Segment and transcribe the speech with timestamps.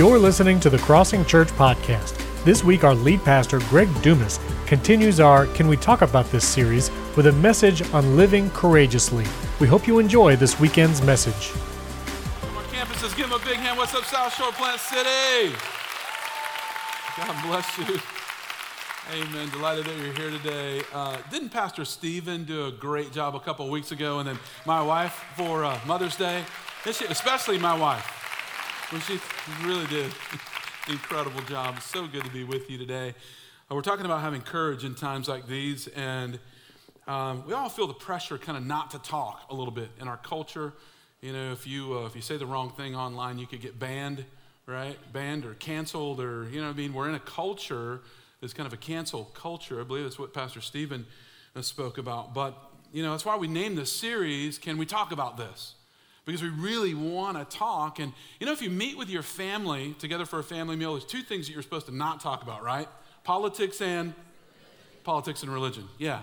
[0.00, 2.16] You're listening to the Crossing Church podcast.
[2.42, 6.90] This week, our lead pastor, Greg Dumas, continues our Can We Talk About This series
[7.18, 9.26] with a message on living courageously.
[9.60, 11.52] We hope you enjoy this weekend's message.
[12.56, 13.76] Our campuses, give them a big hand.
[13.76, 15.54] What's up, South Shore Plant City?
[17.18, 18.00] God bless you.
[19.12, 19.50] Amen.
[19.50, 20.82] Delighted that you're here today.
[20.94, 24.20] Uh, didn't Pastor Stephen do a great job a couple weeks ago?
[24.20, 26.42] And then my wife for uh, Mother's Day,
[26.86, 28.19] especially my wife.
[28.92, 29.20] Well, she
[29.64, 30.10] really did
[30.88, 31.80] incredible job.
[31.80, 33.14] So good to be with you today.
[33.70, 36.40] Uh, we're talking about having courage in times like these, and
[37.06, 40.08] um, we all feel the pressure kind of not to talk a little bit in
[40.08, 40.72] our culture.
[41.20, 43.78] You know, if you uh, if you say the wrong thing online, you could get
[43.78, 44.24] banned,
[44.66, 44.98] right?
[45.12, 48.00] Banned or canceled, or you know, I mean, we're in a culture
[48.40, 49.80] that's kind of a cancel culture.
[49.80, 51.06] I believe that's what Pastor Stephen
[51.54, 52.34] uh, spoke about.
[52.34, 52.58] But
[52.92, 54.58] you know, that's why we named this series.
[54.58, 55.74] Can we talk about this?
[56.24, 57.98] Because we really want to talk.
[57.98, 61.04] And you know, if you meet with your family together for a family meal, there's
[61.04, 62.88] two things that you're supposed to not talk about, right?
[63.24, 64.14] Politics and
[65.04, 65.88] politics and religion.
[65.98, 66.22] Yeah.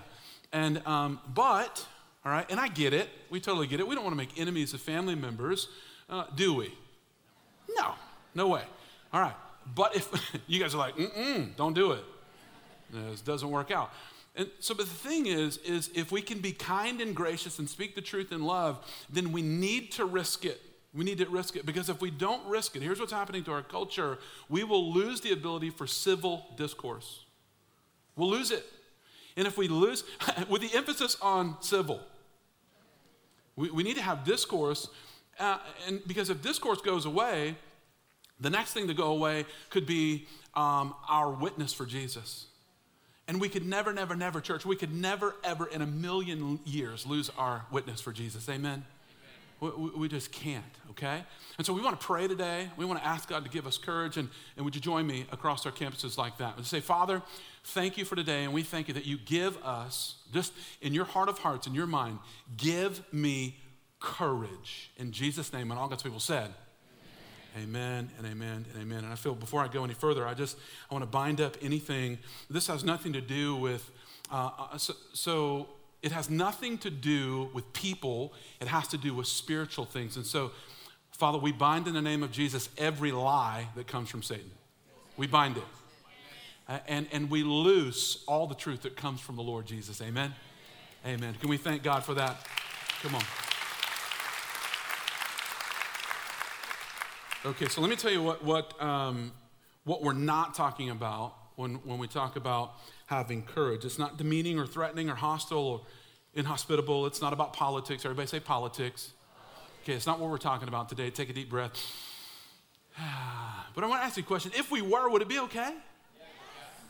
[0.54, 1.86] And um, but
[2.26, 3.10] all right, and I get it.
[3.30, 3.88] We totally get it.
[3.88, 5.70] We don't want to make enemies of family members,
[6.10, 6.74] uh, do we?
[7.76, 7.94] No,
[8.36, 8.64] no way.
[9.14, 9.36] All right.
[9.76, 10.10] But if
[10.48, 12.04] you guys are like, mm don't do it.
[12.92, 13.92] This doesn't work out.
[14.38, 17.68] And so, but the thing is, is if we can be kind and gracious and
[17.68, 18.78] speak the truth in love,
[19.10, 20.62] then we need to risk it.
[20.94, 23.52] We need to risk it because if we don't risk it, here's what's happening to
[23.52, 27.26] our culture we will lose the ability for civil discourse.
[28.16, 28.66] We'll lose it.
[29.36, 30.04] And if we lose,
[30.50, 32.02] with the emphasis on civil,
[33.56, 34.88] we, we need to have discourse.
[35.40, 37.56] Uh, and because if discourse goes away,
[38.40, 42.48] the next thing to go away could be um, our witness for Jesus.
[43.28, 47.06] And we could never, never, never, church, we could never, ever in a million years
[47.06, 48.48] lose our witness for Jesus.
[48.48, 48.86] Amen?
[49.60, 51.24] We, we, just can't, okay?
[51.58, 52.70] And so we want to pray today.
[52.78, 54.16] We want to ask God to give us courage.
[54.16, 56.58] And, and would you join me across our campuses like that?
[56.58, 57.24] And say, Father,
[57.64, 58.44] thank you for today.
[58.44, 61.74] And we thank you that you give us, just in your heart of hearts, in
[61.74, 62.20] your mind,
[62.56, 63.58] give me
[64.00, 64.92] courage.
[64.96, 65.72] In Jesus' name.
[65.72, 66.54] And all God's people said,
[67.58, 69.04] Amen and amen and amen.
[69.04, 70.58] And I feel before I go any further, I just
[70.90, 72.20] I want to bind up anything.
[72.50, 73.90] This has nothing to do with.
[74.32, 75.68] Uh, uh, so, so
[76.04, 78.34] it has nothing to do with people.
[78.60, 80.18] It has to do with spiritual things.
[80.18, 80.52] And so,
[81.12, 84.52] Father, we bind in the name of Jesus every lie that comes from Satan.
[85.16, 85.64] We bind it.
[86.88, 90.02] And, and we loose all the truth that comes from the Lord Jesus.
[90.02, 90.36] Amen.
[91.06, 91.36] Amen.
[91.40, 92.46] Can we thank God for that?
[93.02, 93.47] Come on.
[97.46, 99.32] Okay, so let me tell you what, what, um,
[99.84, 102.74] what we're not talking about when, when we talk about
[103.06, 103.86] having courage.
[103.86, 105.82] It's not demeaning or threatening or hostile or
[106.34, 107.06] inhospitable.
[107.06, 108.04] It's not about politics.
[108.06, 109.14] Everybody say politics.
[109.84, 111.12] Okay, it's not what we're talking about today.
[111.12, 111.74] Take a deep breath.
[113.76, 114.52] But I want to ask you a question.
[114.56, 115.72] If we were, would it be okay?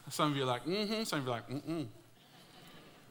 [0.09, 1.03] Some of you are like, mm-hmm.
[1.03, 1.87] Some of you are like, mm-mm.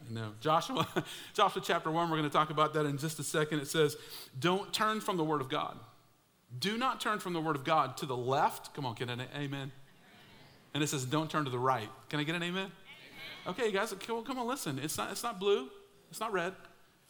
[0.09, 0.33] No.
[0.41, 0.89] Joshua,
[1.35, 3.61] Joshua chapter 1, we're going to talk about that in just a second.
[3.61, 3.99] It says,
[4.41, 5.79] don't turn from the word of God.
[6.59, 8.75] Do not turn from the word of God to the left.
[8.75, 9.73] Come on, get an amen.
[10.75, 11.89] And it says, don't turn to the right.
[12.09, 12.65] Can I get an amen?
[12.65, 12.73] amen.
[13.47, 14.79] Okay, guys, come on, come on, listen.
[14.79, 15.69] It's not, it's not blue,
[16.11, 16.53] it's not red,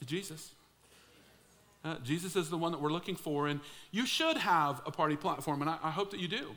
[0.00, 0.52] it's Jesus.
[1.84, 3.60] Uh, Jesus is the one that we're looking for, and
[3.92, 6.56] you should have a party platform, and I, I hope that you do.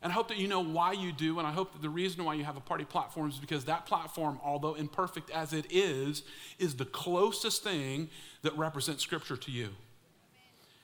[0.00, 2.24] And I hope that you know why you do, and I hope that the reason
[2.24, 6.22] why you have a party platform is because that platform, although imperfect as it is,
[6.58, 8.08] is the closest thing
[8.42, 9.70] that represents Scripture to you.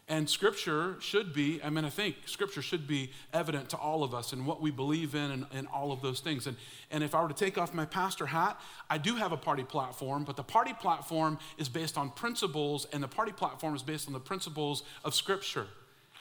[0.07, 4.13] And scripture should be, I mean, I think scripture should be evident to all of
[4.13, 6.47] us and what we believe in and, and, all of those things.
[6.47, 6.59] And,
[6.91, 8.61] and if I were to take off my pastor hat,
[8.91, 13.03] I do have a party platform, but the party platform is based on principles, and
[13.03, 15.67] the party platform is based on the principles of scripture.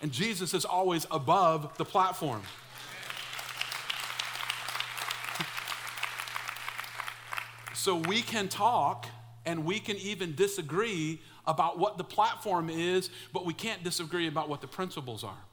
[0.02, 2.42] And Jesus is always above the platform.
[7.74, 9.08] So we can talk
[9.46, 14.50] and we can even disagree about what the platform is, but we can't disagree about
[14.50, 15.44] what the principles are.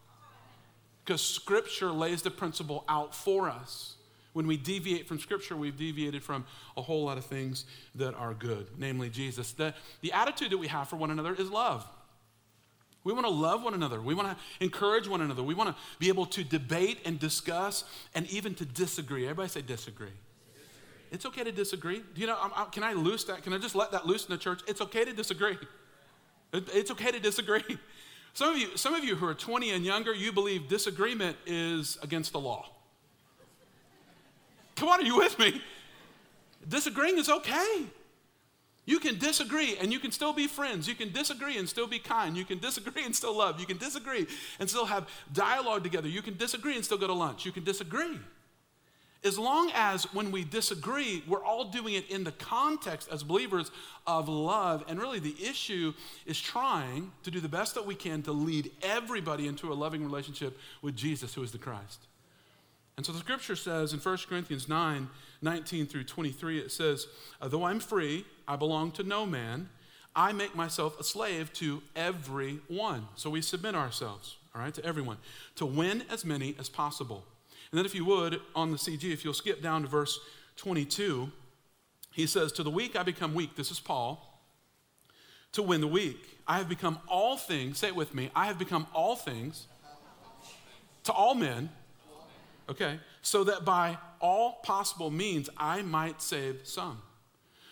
[1.04, 3.96] Because Scripture lays the principle out for us.
[4.32, 6.44] When we deviate from Scripture, we've deviated from
[6.76, 7.64] a whole lot of things
[7.96, 9.52] that are good, namely Jesus.
[9.52, 11.84] The, the attitude that we have for one another is love.
[13.02, 14.00] We want to love one another.
[14.00, 15.42] We want to encourage one another.
[15.42, 17.84] We want to be able to debate and discuss
[18.14, 19.24] and even to disagree.
[19.24, 20.08] Everybody say disagree.
[20.08, 21.08] disagree.
[21.10, 22.02] It's okay to disagree.
[22.14, 23.42] You know, I'm, I'm, can I loose that?
[23.42, 24.60] Can I just let that loose in the church?
[24.68, 25.56] It's okay to disagree.
[26.52, 27.62] It's okay to disagree.
[28.32, 31.98] Some of you, some of you who are 20 and younger, you believe disagreement is
[32.00, 32.64] against the law.
[34.76, 35.60] Come on, are you with me?
[36.66, 37.86] Disagreeing is okay.
[38.86, 40.88] You can disagree and you can still be friends.
[40.88, 42.36] You can disagree and still be kind.
[42.36, 43.60] You can disagree and still love.
[43.60, 44.26] You can disagree
[44.58, 46.08] and still have dialogue together.
[46.08, 47.44] You can disagree and still go to lunch.
[47.44, 48.18] You can disagree.
[49.22, 53.70] As long as when we disagree, we're all doing it in the context as believers
[54.06, 54.82] of love.
[54.88, 55.92] And really, the issue
[56.24, 60.02] is trying to do the best that we can to lead everybody into a loving
[60.02, 62.06] relationship with Jesus, who is the Christ.
[62.96, 65.08] And so the scripture says in 1 Corinthians 9
[65.42, 67.06] 19 through 23, it says,
[67.40, 69.70] uh, Though I'm free, I belong to no man.
[70.14, 73.08] I make myself a slave to everyone.
[73.14, 75.16] So we submit ourselves, all right, to everyone,
[75.56, 77.24] to win as many as possible.
[77.72, 80.18] And then, if you would, on the CG, if you'll skip down to verse
[80.56, 81.30] 22,
[82.12, 83.56] he says, To the weak I become weak.
[83.56, 84.26] This is Paul.
[85.52, 86.38] To win the weak.
[86.46, 89.66] I have become all things, say it with me, I have become all things
[91.04, 91.70] to all men
[92.70, 93.00] Okay?
[93.20, 97.02] So that by all possible means, I might save some.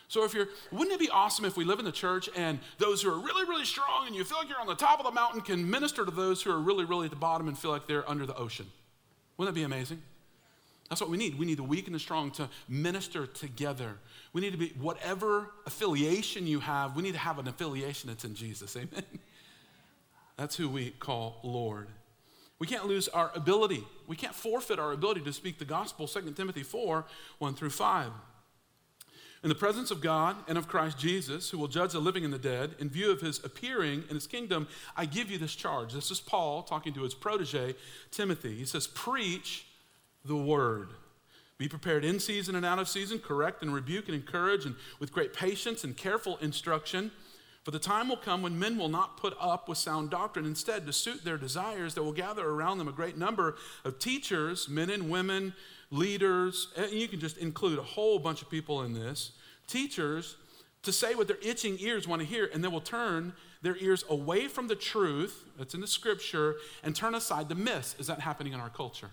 [0.09, 3.03] So if you're, wouldn't it be awesome if we live in the church and those
[3.03, 5.13] who are really, really strong and you feel like you're on the top of the
[5.13, 7.87] mountain can minister to those who are really, really at the bottom and feel like
[7.87, 8.67] they're under the ocean?
[9.39, 10.03] Wouldn't that be amazing?
[10.89, 11.39] That's what we need.
[11.39, 13.99] We need the weak and the strong to minister together.
[14.33, 18.25] We need to be, whatever affiliation you have, we need to have an affiliation that's
[18.25, 18.77] in Jesus.
[18.77, 19.05] Amen?
[20.37, 21.89] That's who we call Lord.
[22.59, 23.85] We can't lose our ability.
[24.07, 27.05] We can't forfeit our ability to speak the gospel, 2 Timothy 4
[27.39, 28.11] 1 through 5.
[29.43, 32.33] In the presence of God and of Christ Jesus, who will judge the living and
[32.33, 35.93] the dead, in view of his appearing in his kingdom, I give you this charge.
[35.93, 37.77] This is Paul talking to his protege,
[38.11, 38.57] Timothy.
[38.57, 39.67] He says, Preach
[40.25, 40.89] the word.
[41.57, 45.13] Be prepared in season and out of season, correct and rebuke and encourage, and with
[45.13, 47.13] great patience and careful instruction.
[47.65, 50.47] For the time will come when men will not put up with sound doctrine.
[50.47, 54.69] Instead, to suit their desires, they will gather around them a great number of teachers,
[54.69, 55.53] men and women,
[55.91, 59.33] leaders, and you can just include a whole bunch of people in this.
[59.67, 60.37] Teachers
[60.83, 63.33] to say what their itching ears want to hear, and they will turn
[63.63, 67.97] their ears away from the truth that's in the scripture and turn aside the myths.
[67.99, 69.11] Is that happening in our culture?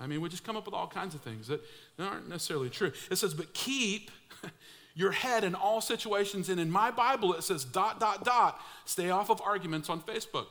[0.00, 1.60] I mean, we just come up with all kinds of things that
[1.98, 2.92] aren't necessarily true.
[3.10, 4.10] It says, but keep
[4.94, 6.48] your head in all situations.
[6.48, 8.60] And in my Bible, it says dot, dot, dot.
[8.84, 10.46] Stay off of arguments on Facebook.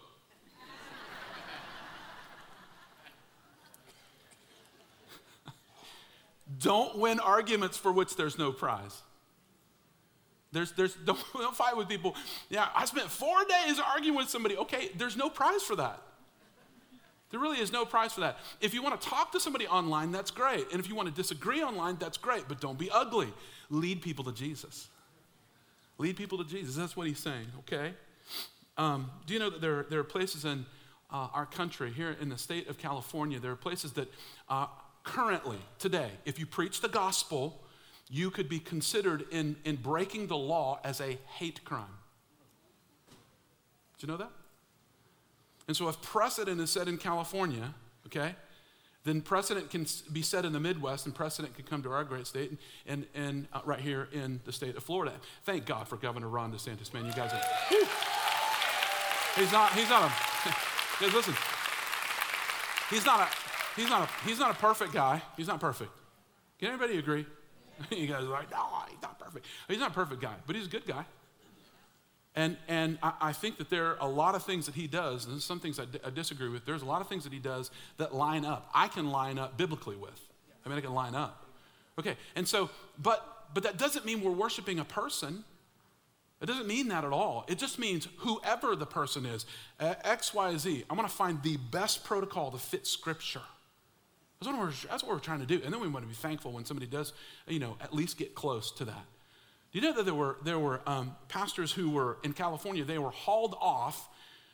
[6.59, 9.01] Don't win arguments for which there's no prize.
[10.51, 12.15] There's, there's, don't, don't fight with people.
[12.50, 14.57] Yeah, I spent four days arguing with somebody.
[14.57, 16.01] Okay, there's no prize for that.
[17.30, 18.38] There really is no prize for that.
[18.59, 20.69] If you want to talk to somebody online, that's great.
[20.71, 22.50] And if you want to disagree online, that's great.
[22.50, 23.30] But don't be ugly.
[23.69, 24.89] Lead people to Jesus.
[25.98, 26.75] Lead people to Jesus.
[26.75, 27.94] That's what he's saying, okay?
[28.77, 30.65] Um, do you know that there, there are places in
[31.09, 34.12] uh, our country, here in the state of California, there are places that
[34.50, 34.65] uh,
[35.03, 37.62] currently, today, if you preach the gospel,
[38.09, 41.98] you could be considered in, in breaking the law as a hate crime.
[43.98, 44.31] Do you know that?
[45.68, 47.74] And so, if precedent is set in California,
[48.07, 48.36] okay,
[49.03, 52.27] then precedent can be set in the Midwest, and precedent can come to our great
[52.27, 55.13] state, and, and, and uh, right here in the state of Florida.
[55.44, 57.06] Thank God for Governor Ron DeSantis, man.
[57.06, 57.42] You guys are.
[59.36, 59.71] He's not.
[59.74, 61.06] He's not a.
[61.15, 61.33] listen.
[62.89, 63.50] He's not a.
[63.76, 64.28] He's not a.
[64.28, 65.22] He's not a perfect guy.
[65.38, 65.92] He's not perfect.
[66.60, 67.26] Can anybody agree?
[67.90, 69.46] you guys are like, no, he's not perfect.
[69.68, 71.06] He's not a perfect guy, but he's a good guy.
[72.36, 75.26] And, and I, I, think that there are a lot of things that he does,
[75.26, 76.66] and some things I, d- I disagree with.
[76.66, 78.70] There's a lot of things that he does that line up.
[78.74, 80.20] I can line up biblically with.
[80.66, 81.46] I mean, I can line up.
[82.00, 82.70] Okay, and so,
[83.01, 85.44] but, but that doesn't mean we're worshiping a person.
[86.40, 87.44] It doesn't mean that at all.
[87.50, 89.46] It just means whoever the person is,
[89.80, 93.42] X, Y, Z, I'm to find the best protocol to fit Scripture.
[94.41, 95.62] That's what, we're, that's what we're trying to do.
[95.63, 97.13] And then we want to be thankful when somebody does,
[97.48, 99.05] you know, at least get close to that.
[99.71, 102.98] Do you know that there were, there were um, pastors who were in California, they
[102.98, 104.10] were hauled off.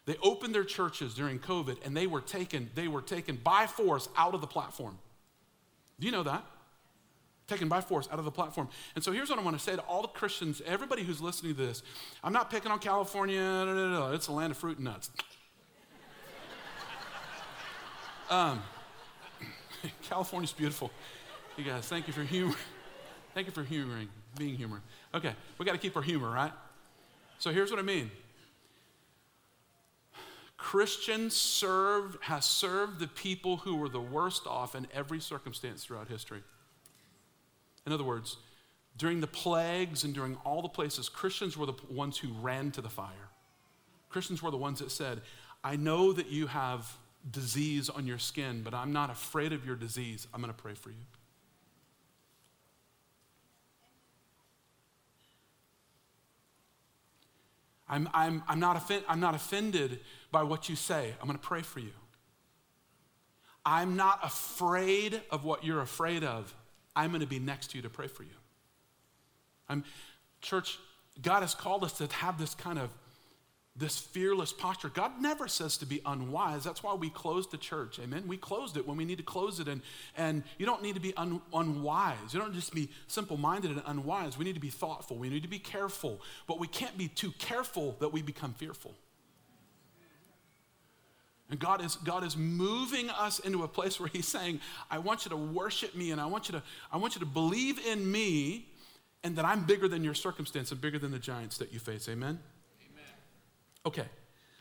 [0.06, 4.10] They opened their churches during COVID and they were taken, they were taken by force
[4.17, 4.98] out of the platform.
[6.01, 6.44] Do you know that?
[7.48, 8.67] Taken by force out of the platform.
[8.96, 11.56] And so here's what I want to say to all the Christians, everybody who's listening
[11.56, 11.82] to this.
[12.25, 15.10] I'm not picking on California, no, no, no, it's a land of fruit and nuts.
[18.29, 18.62] um,
[20.08, 20.92] California's beautiful.
[21.58, 22.56] You guys, thank you for humor.
[23.34, 24.82] Thank you for humoring, being humor.
[25.14, 26.52] Okay, we got to keep our humor, right?
[27.40, 28.10] So here's what I mean.
[30.58, 36.08] Christians served, has served the people who were the worst off in every circumstance throughout
[36.08, 36.42] history.
[37.86, 38.38] In other words,
[38.98, 42.82] during the plagues and during all the places, Christians were the ones who ran to
[42.82, 43.30] the fire.
[44.10, 45.22] Christians were the ones that said,
[45.64, 46.92] I know that you have
[47.32, 50.28] disease on your skin, but I'm not afraid of your disease.
[50.34, 51.06] I'm going to pray for you.
[57.90, 60.00] I'm, I'm, I'm, not, offend, I'm not offended
[60.32, 61.14] by what you say.
[61.22, 61.94] I'm going to pray for you.
[63.66, 66.54] I'm not afraid of what you're afraid of.
[66.96, 68.30] I'm going to be next to you to pray for you.
[69.70, 69.84] I'm,
[70.42, 70.80] church,
[71.22, 72.90] God has called us to have this kind of
[73.78, 74.90] this fearless posture.
[74.90, 76.64] God never says to be unwise.
[76.64, 78.00] That's why we closed the church.
[78.00, 78.24] Amen.
[78.28, 79.68] We closed it when we need to close it.
[79.68, 79.82] And,
[80.18, 82.34] and you don't need to be un, unwise.
[82.34, 84.38] You don't just be simple minded and unwise.
[84.38, 85.18] We need to be thoughtful.
[85.18, 86.22] We need to be careful.
[86.48, 88.96] But we can't be too careful that we become fearful.
[91.50, 95.26] And God is, God is moving us into a place where He's saying, I want
[95.26, 98.12] you to worship me and I want you to, I want you to believe in
[98.12, 98.70] me
[99.24, 102.10] and that I'm bigger than your circumstance and bigger than the giants that you face.
[102.10, 102.30] Amen?
[102.30, 102.40] Amen.
[103.88, 104.03] Okay.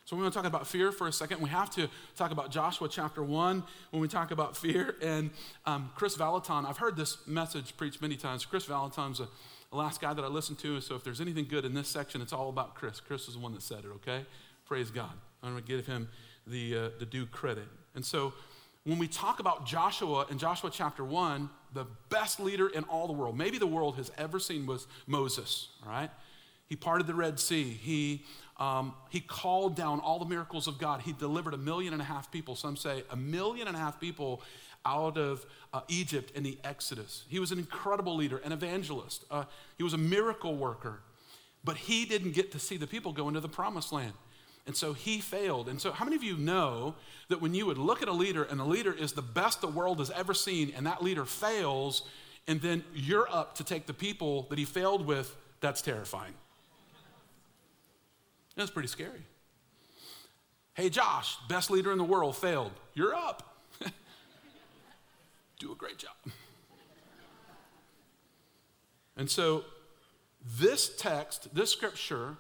[0.04, 1.40] So we're going to talk about fear for a second.
[1.40, 4.94] We have to talk about Joshua chapter 1 when we talk about fear.
[5.02, 5.30] And
[5.64, 8.46] um, Kris Vallotton, I've heard this message preached many times.
[8.46, 9.26] Kris Vallotton's a,
[9.72, 10.80] the last guy that I listened to.
[10.80, 13.00] So if there's anything good in this section, it's all about Kris.
[13.00, 14.24] Kris is the one that said it, okay?
[14.64, 15.10] Praise God.
[15.42, 16.08] I'm going to give him
[16.46, 17.66] the, uh, the due credit.
[17.96, 18.32] And so
[18.84, 23.12] when we talk about Joshua in Joshua chapter 1, the best leader in all the
[23.12, 26.10] world, maybe the world has ever seen, was Moses, all right?
[26.68, 27.64] He parted the Red Sea.
[27.64, 28.24] He,
[28.58, 31.02] um, he called down all the miracles of God.
[31.02, 34.00] He delivered a million and a half people, some say a million and a half
[34.00, 34.42] people
[34.86, 35.44] out of
[35.74, 37.24] uh, Egypt in the Exodus.
[37.28, 39.24] He was an incredible leader, an evangelist.
[39.30, 39.44] Uh,
[39.76, 41.00] he was a miracle worker.
[41.64, 44.12] But he didn't get to see the people go into the promised land.
[44.66, 45.68] And so he failed.
[45.68, 46.94] And so, how many of you know
[47.28, 49.68] that when you would look at a leader and the leader is the best the
[49.68, 52.02] world has ever seen, and that leader fails,
[52.48, 56.34] and then you're up to take the people that he failed with, that's terrifying.
[58.56, 59.22] That's pretty scary.
[60.74, 62.72] Hey, Josh, best leader in the world, failed.
[62.94, 63.56] You're up.
[65.58, 66.12] Do a great job.
[69.16, 69.64] And so,
[70.58, 72.36] this text, this scripture,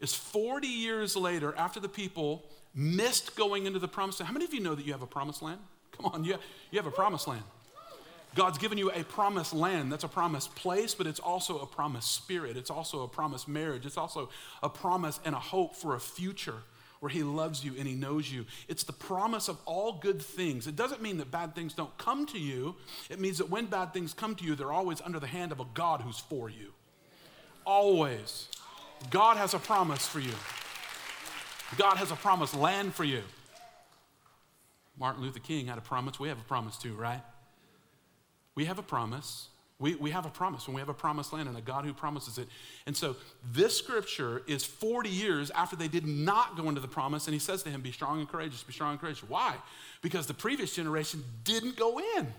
[0.00, 2.44] is 40 years later after the people
[2.74, 4.28] missed going into the promised land.
[4.28, 5.60] How many of you know that you have a promised land?
[5.92, 7.42] Come on, you have, you have a promised land.
[8.38, 9.90] God's given you a promised land.
[9.90, 12.56] That's a promised place, but it's also a promised spirit.
[12.56, 13.84] It's also a promised marriage.
[13.84, 14.28] It's also
[14.62, 16.54] a promise and a hope for a future
[17.00, 18.46] where He loves you and He knows you.
[18.68, 20.68] It's the promise of all good things.
[20.68, 22.76] It doesn't mean that bad things don't come to you,
[23.10, 25.58] it means that when bad things come to you, they're always under the hand of
[25.58, 26.72] a God who's for you.
[27.66, 28.46] Always.
[29.10, 30.34] God has a promise for you.
[31.76, 33.22] God has a promised land for you.
[34.96, 36.20] Martin Luther King had a promise.
[36.20, 37.22] We have a promise too, right?
[38.58, 39.50] We have a promise.
[39.78, 41.94] We, we have a promise when we have a promised land and a God who
[41.94, 42.48] promises it.
[42.86, 43.14] And so
[43.52, 47.38] this scripture is 40 years after they did not go into the promise, and he
[47.38, 49.22] says to him, Be strong and courageous, be strong and courageous.
[49.22, 49.54] Why?
[50.02, 52.34] Because the previous generation didn't go in.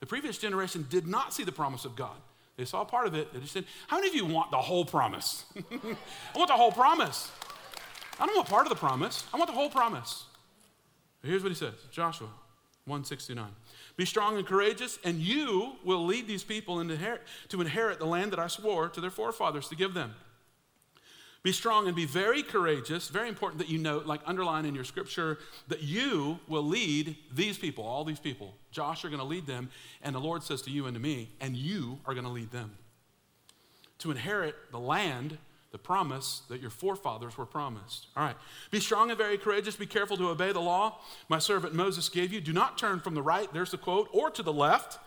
[0.00, 2.16] The previous generation did not see the promise of God.
[2.56, 3.32] They saw part of it.
[3.32, 5.44] They just said, How many of you want the whole promise?
[5.56, 7.30] I want the whole promise.
[8.18, 9.22] I don't want part of the promise.
[9.32, 10.24] I want the whole promise.
[11.22, 12.26] Here's what he says Joshua
[12.86, 13.46] 169.
[13.98, 18.32] Be strong and courageous, and you will lead these people inherit, to inherit the land
[18.32, 20.14] that I swore to their forefathers to give them.
[21.42, 23.08] Be strong and be very courageous.
[23.08, 27.58] Very important that you note, like underline in your scripture, that you will lead these
[27.58, 28.54] people, all these people.
[28.70, 29.68] Josh you're going to lead them,
[30.00, 32.52] and the Lord says to you and to me, and you are going to lead
[32.52, 32.78] them
[33.98, 35.38] to inherit the land,
[35.70, 38.06] the promise that your forefathers were promised.
[38.16, 38.36] All right.
[38.70, 39.76] Be strong and very courageous.
[39.76, 42.40] Be careful to obey the law my servant Moses gave you.
[42.40, 44.98] Do not turn from the right, there's the quote, or to the left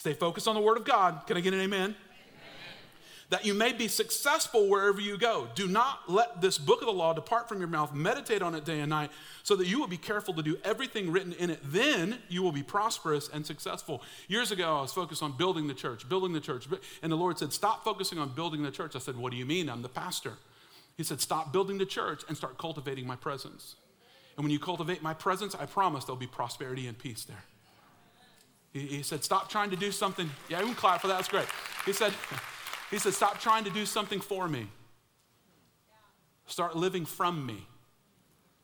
[0.00, 1.26] Stay focused on the Word of God.
[1.26, 1.94] Can I get an amen?
[3.30, 5.48] That you may be successful wherever you go.
[5.54, 7.94] Do not let this book of the law depart from your mouth.
[7.94, 9.10] Meditate on it day and night
[9.44, 11.60] so that you will be careful to do everything written in it.
[11.62, 14.02] Then you will be prosperous and successful.
[14.26, 16.66] Years ago, I was focused on building the church, building the church.
[17.02, 18.96] And the Lord said, Stop focusing on building the church.
[18.96, 19.70] I said, What do you mean?
[19.70, 20.34] I'm the pastor.
[20.96, 23.76] He said, Stop building the church and start cultivating my presence.
[24.36, 27.44] And when you cultivate my presence, I promise there'll be prosperity and peace there.
[28.72, 30.28] He, he said, Stop trying to do something.
[30.48, 31.14] Yeah, you can clap for that.
[31.14, 31.46] That's great.
[31.86, 32.12] He said,
[32.90, 34.68] he said, Stop trying to do something for me.
[36.46, 37.66] Start living from me.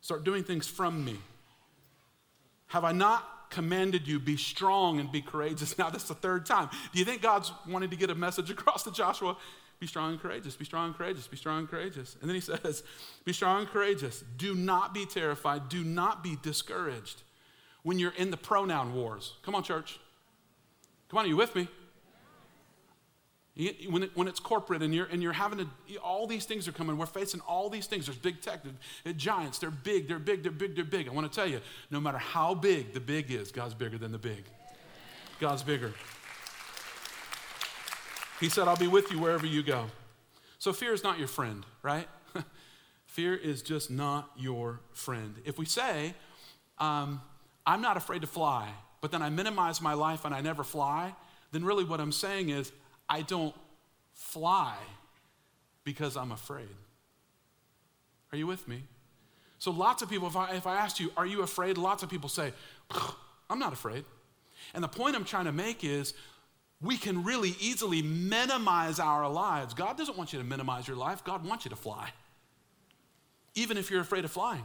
[0.00, 1.16] Start doing things from me.
[2.68, 5.78] Have I not commanded you, be strong and be courageous?
[5.78, 6.68] Now, this is the third time.
[6.92, 9.36] Do you think God's wanting to get a message across to Joshua?
[9.78, 12.16] Be strong and courageous, be strong and courageous, be strong and courageous.
[12.20, 12.82] And then he says,
[13.24, 14.24] Be strong and courageous.
[14.36, 17.22] Do not be terrified, do not be discouraged
[17.82, 19.34] when you're in the pronoun wars.
[19.42, 20.00] Come on, church.
[21.08, 21.68] Come on, are you with me?
[23.88, 26.72] When, it, when it's corporate and you're, and you're having to, all these things are
[26.72, 26.98] coming.
[26.98, 28.04] We're facing all these things.
[28.04, 28.60] There's big tech,
[29.04, 29.58] the giants.
[29.58, 31.08] They're big, they're big, they're big, they're big.
[31.08, 34.12] I want to tell you, no matter how big the big is, God's bigger than
[34.12, 34.44] the big.
[35.40, 35.94] God's bigger.
[38.40, 39.86] He said, I'll be with you wherever you go.
[40.58, 42.08] So fear is not your friend, right?
[43.06, 45.34] fear is just not your friend.
[45.46, 46.14] If we say,
[46.78, 47.22] um,
[47.66, 48.68] I'm not afraid to fly,
[49.00, 51.14] but then I minimize my life and I never fly,
[51.52, 52.72] then really what I'm saying is,
[53.08, 53.54] I don't
[54.12, 54.76] fly
[55.84, 56.68] because I'm afraid.
[58.32, 58.82] Are you with me?
[59.58, 61.78] So lots of people, if I, if I asked you, are you afraid?
[61.78, 62.52] Lots of people say,
[63.50, 64.04] I'm not afraid.
[64.74, 66.14] And the point I'm trying to make is
[66.80, 69.74] we can really easily minimize our lives.
[69.74, 72.10] God doesn't want you to minimize your life, God wants you to fly,
[73.54, 74.64] even if you're afraid of flying.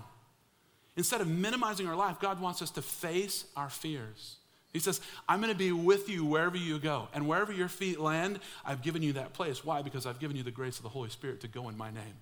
[0.98, 4.38] Instead of minimizing our life, God wants us to face our fears.
[4.74, 7.10] He says, I'm going to be with you wherever you go.
[7.14, 9.66] And wherever your feet land, I've given you that place.
[9.66, 9.82] Why?
[9.82, 12.16] Because I've given you the grace of the Holy Spirit to go in my name.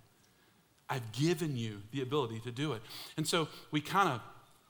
[0.90, 2.82] I've given you the ability to do it.
[3.18, 4.22] And so we kind of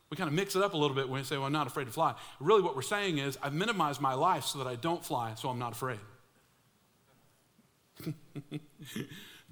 [0.09, 1.67] we kind of mix it up a little bit when we say, well, I'm not
[1.67, 2.15] afraid to fly.
[2.39, 5.49] Really, what we're saying is, I've minimized my life so that I don't fly, so
[5.49, 5.99] I'm not afraid.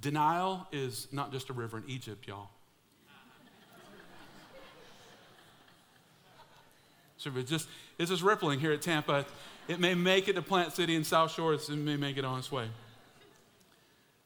[0.02, 2.50] Denial is not just a river in Egypt, y'all.
[7.18, 9.26] So it's just, it's just rippling here at Tampa.
[9.68, 12.40] It may make it to Plant City and South Shore, it may make it on
[12.40, 12.68] its way.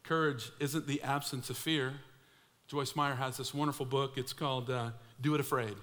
[0.03, 1.93] Courage isn't the absence of fear.
[2.67, 4.17] Joyce Meyer has this wonderful book.
[4.17, 5.75] It's called uh, Do It Afraid.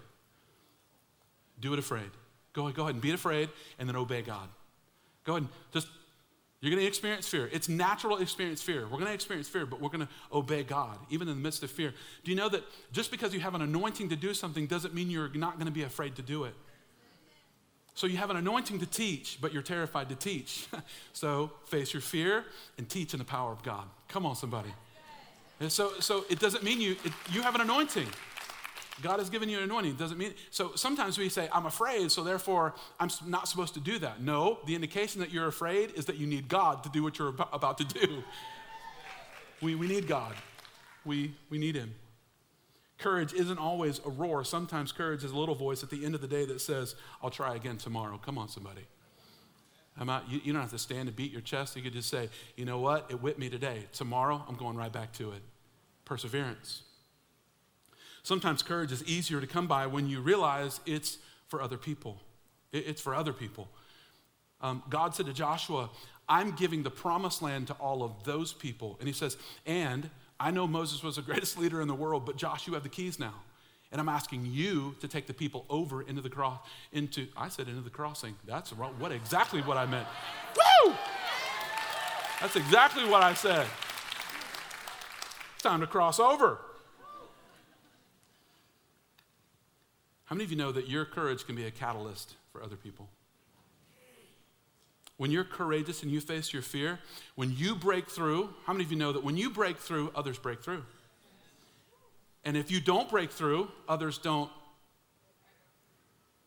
[1.61, 2.11] Do it afraid.
[2.53, 3.49] Go, go ahead and be afraid
[3.79, 4.49] and then obey God.
[5.25, 5.89] Go ahead and just,
[6.61, 7.49] you're going to experience fear.
[7.53, 8.85] It's natural to experience fear.
[8.85, 11.63] We're going to experience fear, but we're going to obey God, even in the midst
[11.63, 11.93] of fear.
[12.25, 12.63] Do you know that
[12.93, 15.73] just because you have an anointing to do something doesn't mean you're not going to
[15.73, 16.55] be afraid to do it?
[17.99, 20.69] So you have an anointing to teach, but you're terrified to teach.
[21.13, 22.45] so face your fear
[22.77, 23.87] and teach in the power of God.
[24.07, 24.73] Come on, somebody.
[25.59, 28.07] And so, so it doesn't mean you, it, you have an anointing.
[29.03, 29.91] God has given you an anointing.
[29.91, 33.81] It doesn't mean, so sometimes we say, I'm afraid, so therefore I'm not supposed to
[33.81, 34.23] do that.
[34.23, 37.35] No, the indication that you're afraid is that you need God to do what you're
[37.53, 38.23] about to do.
[39.61, 40.37] We, we need God.
[41.05, 41.97] We, we need Him.
[42.99, 44.43] Courage isn't always a roar.
[44.45, 47.31] Sometimes courage is a little voice at the end of the day that says, I'll
[47.31, 48.19] try again tomorrow.
[48.19, 48.87] Come on, somebody.
[50.01, 51.77] I'm out, you, you don't have to stand and beat your chest.
[51.77, 53.07] You could just say, you know what?
[53.09, 53.87] It whipped me today.
[53.93, 55.43] Tomorrow, I'm going right back to it.
[56.05, 56.83] Perseverance.
[58.23, 62.21] Sometimes courage is easier to come by when you realize it's for other people.
[62.73, 63.69] It's for other people.
[64.61, 65.89] Um, God said to Joshua,
[66.29, 68.97] I'm giving the promised land to all of those people.
[68.99, 72.37] And he says, and I know Moses was the greatest leader in the world, but
[72.37, 73.35] Josh, you have the keys now.
[73.91, 76.61] And I'm asking you to take the people over into the cross,
[76.93, 78.37] into, I said into the crossing.
[78.47, 78.95] That's wrong.
[78.99, 80.07] What exactly what I meant.
[80.85, 80.95] Woo!
[82.41, 83.67] That's exactly what I said.
[85.55, 86.59] It's time to cross over.
[90.27, 93.09] How many of you know that your courage can be a catalyst for other people?
[95.19, 97.01] When you're courageous and you face your fear,
[97.35, 100.39] when you break through, how many of you know that when you break through, others
[100.39, 100.85] break through?
[102.45, 104.49] And if you don't break through, others don't.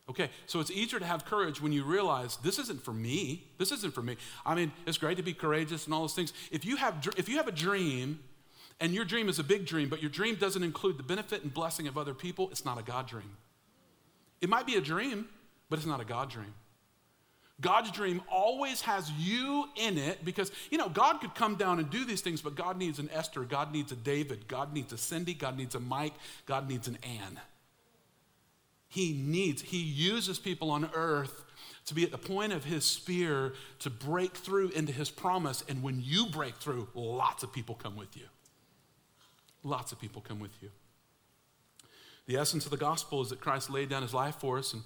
[0.09, 3.43] Okay, so it's easier to have courage when you realize this isn't for me.
[3.57, 4.15] This isn't for me.
[4.45, 6.31] I mean, it's great to be courageous and all those things.
[6.49, 8.19] If you have, if you have a dream
[8.79, 11.53] and your dream is a big dream, but your dream doesn't include the benefit and
[11.53, 13.37] blessing of other people, it's not a God dream.
[14.39, 15.27] It might be a dream,
[15.69, 16.53] but it's not a God dream.
[17.61, 21.89] God's dream always has you in it because, you know, God could come down and
[21.89, 24.97] do these things, but God needs an Esther, God needs a David, God needs a
[24.97, 26.13] Cindy, God needs a Mike,
[26.47, 27.39] God needs an Ann.
[28.87, 31.43] He needs, He uses people on earth
[31.85, 35.63] to be at the point of His spear to break through into His promise.
[35.69, 38.25] And when you break through, lots of people come with you.
[39.63, 40.69] Lots of people come with you.
[42.25, 44.83] The essence of the gospel is that Christ laid down His life for us and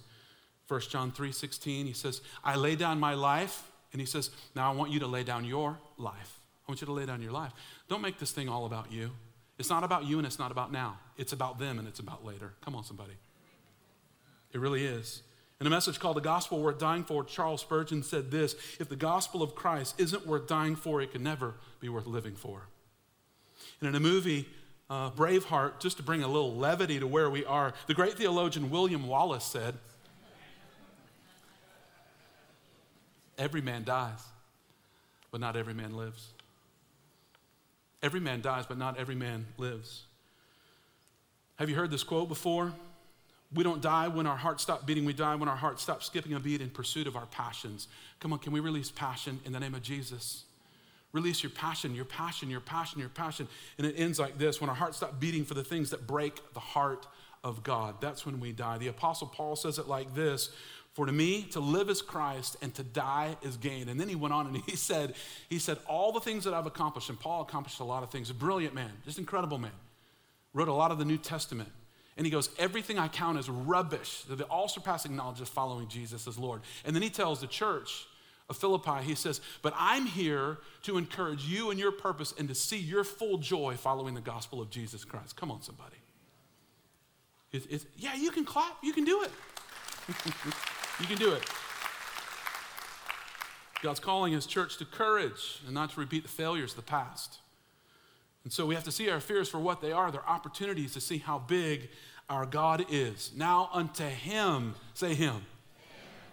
[0.67, 3.71] 1 John 3 16, he says, I lay down my life.
[3.91, 6.39] And he says, Now I want you to lay down your life.
[6.67, 7.53] I want you to lay down your life.
[7.87, 9.11] Don't make this thing all about you.
[9.57, 10.99] It's not about you and it's not about now.
[11.17, 12.53] It's about them and it's about later.
[12.63, 13.13] Come on, somebody.
[14.51, 15.21] It really is.
[15.61, 18.95] In a message called The Gospel Worth Dying For, Charles Spurgeon said this If the
[18.95, 22.67] gospel of Christ isn't worth dying for, it can never be worth living for.
[23.79, 24.47] And in a movie,
[24.89, 28.69] uh, Braveheart, just to bring a little levity to where we are, the great theologian
[28.69, 29.75] William Wallace said,
[33.37, 34.19] Every man dies,
[35.31, 36.29] but not every man lives.
[38.01, 40.03] Every man dies, but not every man lives.
[41.55, 42.73] Have you heard this quote before?
[43.53, 45.05] We don't die when our hearts stop beating.
[45.05, 47.87] We die when our hearts stop skipping a beat in pursuit of our passions.
[48.19, 50.43] Come on, can we release passion in the name of Jesus?
[51.13, 53.47] Release your passion, your passion, your passion, your passion.
[53.77, 56.41] And it ends like this when our hearts stop beating for the things that break
[56.53, 57.07] the heart
[57.43, 57.95] of God.
[58.01, 58.77] That's when we die.
[58.77, 60.49] The Apostle Paul says it like this
[60.95, 63.89] For to me, to live is Christ and to die is gain.
[63.89, 65.13] And then he went on and he said,
[65.49, 68.29] he said, all the things that I've accomplished, and Paul accomplished a lot of things,
[68.29, 69.71] a brilliant man, just incredible man,
[70.53, 71.69] wrote a lot of the New Testament.
[72.15, 76.27] And he goes, everything I count as rubbish, the all surpassing knowledge of following Jesus
[76.27, 76.61] as Lord.
[76.85, 78.07] And then he tells the church
[78.49, 82.55] of Philippi, he says, But I'm here to encourage you and your purpose and to
[82.55, 85.35] see your full joy following the gospel of Jesus Christ.
[85.35, 85.97] Come on, somebody.
[87.51, 89.31] It's, it's, yeah, you can clap, you can do it.
[90.99, 91.43] You can do it.
[93.81, 97.39] God's calling his church to courage and not to repeat the failures of the past.
[98.43, 100.11] And so we have to see our fears for what they are.
[100.11, 101.89] They're opportunities to see how big
[102.29, 103.31] our God is.
[103.35, 105.41] Now unto him, say him,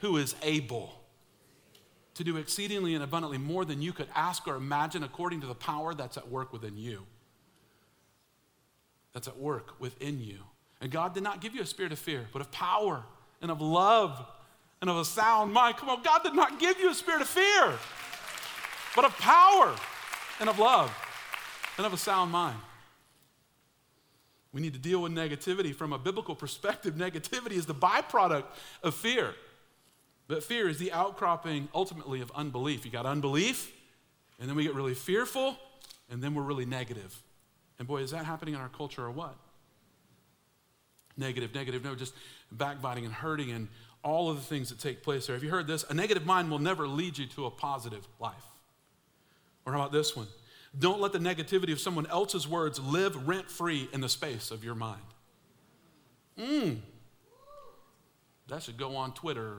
[0.01, 1.01] who is able
[2.15, 5.55] to do exceedingly and abundantly more than you could ask or imagine according to the
[5.55, 7.05] power that's at work within you.
[9.13, 10.39] That's at work within you.
[10.81, 13.05] And God did not give you a spirit of fear, but of power
[13.41, 14.27] and of love
[14.83, 15.79] and of a sound mind.
[15.79, 17.73] Come on, God did not give you a spirit of fear,
[18.95, 19.75] but of power
[20.41, 20.95] and of love
[21.79, 22.59] and of a sound mind.
[24.53, 26.95] We need to deal with negativity from a biblical perspective.
[26.97, 28.45] Negativity is the byproduct
[28.83, 29.35] of fear.
[30.29, 32.85] But fear is the outcropping ultimately of unbelief.
[32.85, 33.73] You got unbelief,
[34.39, 35.57] and then we get really fearful,
[36.11, 37.23] and then we're really negative.
[37.79, 39.35] And boy, is that happening in our culture or what?
[41.17, 42.15] Negative, negative, no, just
[42.51, 43.69] backbiting and hurting and
[44.03, 45.37] all of the things that take place there.
[45.37, 45.85] Have you heard this?
[45.89, 48.47] A negative mind will never lead you to a positive life.
[49.65, 50.27] Or how about this one?
[50.79, 54.65] Don't let the negativity of someone else's words live rent free in the space of
[54.65, 55.03] your mind.
[56.39, 56.79] Mmm.
[58.49, 59.59] That should go on Twitter.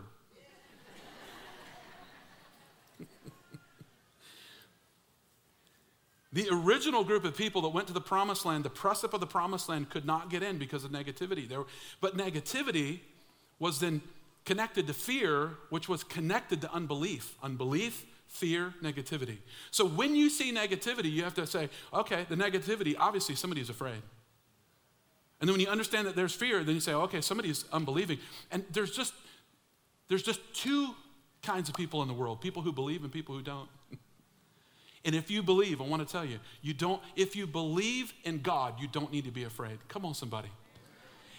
[6.34, 9.28] the original group of people that went to the promised land, the precipice of the
[9.28, 11.48] promised land, could not get in because of negativity.
[11.48, 11.64] There,
[12.02, 13.00] but negativity
[13.60, 14.02] was then
[14.46, 17.36] connected to fear, which was connected to unbelief.
[17.42, 19.38] Unbelief, fear, negativity.
[19.72, 24.02] So when you see negativity, you have to say, okay, the negativity, obviously somebody's afraid.
[25.40, 28.18] And then when you understand that there's fear, then you say, okay, somebody's unbelieving.
[28.52, 29.14] And there's just
[30.08, 30.94] there's just two
[31.42, 33.70] kinds of people in the world, people who believe and people who don't.
[35.06, 38.42] And if you believe, I want to tell you, you don't if you believe in
[38.42, 39.78] God, you don't need to be afraid.
[39.90, 40.48] Come on somebody.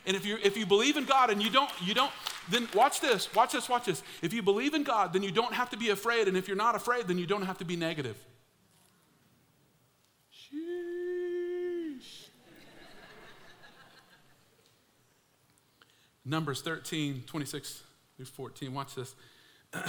[0.06, 2.12] And if you if you believe in God and you don't you don't
[2.50, 4.02] then watch this, watch this, watch this.
[4.20, 6.56] If you believe in God, then you don't have to be afraid and if you're
[6.56, 8.16] not afraid, then you don't have to be negative.
[10.32, 12.26] Sheesh.
[16.24, 17.82] Numbers 13, 26
[18.16, 18.74] through 14.
[18.74, 19.14] Watch this.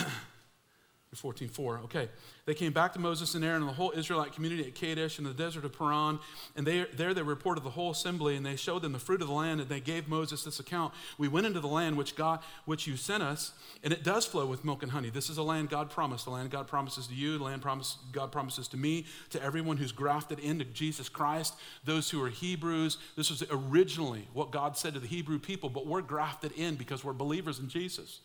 [1.15, 1.81] 14, 4.
[1.85, 2.09] Okay.
[2.45, 5.23] They came back to Moses and Aaron and the whole Israelite community at Kadesh in
[5.23, 6.19] the desert of Paran.
[6.55, 9.27] And they, there they reported the whole assembly and they showed them the fruit of
[9.27, 10.93] the land and they gave Moses this account.
[11.17, 14.45] We went into the land which God, which you sent us, and it does flow
[14.45, 15.09] with milk and honey.
[15.09, 16.25] This is a land God promised.
[16.25, 19.77] The land God promises to you, the land promise, God promises to me, to everyone
[19.77, 22.97] who's grafted into Jesus Christ, those who are Hebrews.
[23.15, 27.03] This was originally what God said to the Hebrew people, but we're grafted in because
[27.03, 28.19] we're believers in Jesus.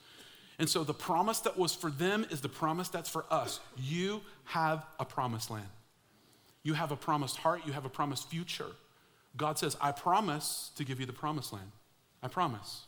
[0.60, 3.60] And so the promise that was for them is the promise that's for us.
[3.78, 5.66] You have a promised land.
[6.62, 7.62] You have a promised heart.
[7.64, 8.66] You have a promised future.
[9.38, 11.72] God says, I promise to give you the promised land.
[12.22, 12.82] I promise.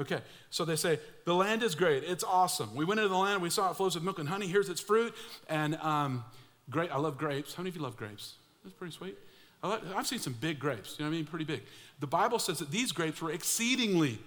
[0.00, 0.18] Okay,
[0.50, 2.02] so they say, the land is great.
[2.02, 2.74] It's awesome.
[2.74, 3.40] We went into the land.
[3.40, 4.48] We saw it flows with milk and honey.
[4.48, 5.14] Here's its fruit.
[5.48, 6.24] And um,
[6.68, 7.54] great, I love grapes.
[7.54, 8.34] How many of you love grapes?
[8.64, 9.16] That's pretty sweet.
[9.62, 10.96] I've seen some big grapes.
[10.98, 11.26] You know what I mean?
[11.26, 11.62] Pretty big.
[12.00, 14.18] The Bible says that these grapes were exceedingly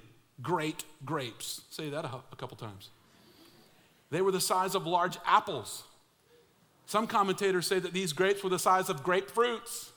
[0.42, 1.62] great grapes.
[1.70, 2.90] Say that a, a couple times.
[4.10, 5.84] They were the size of large apples.
[6.86, 9.90] Some commentators say that these grapes were the size of grapefruits.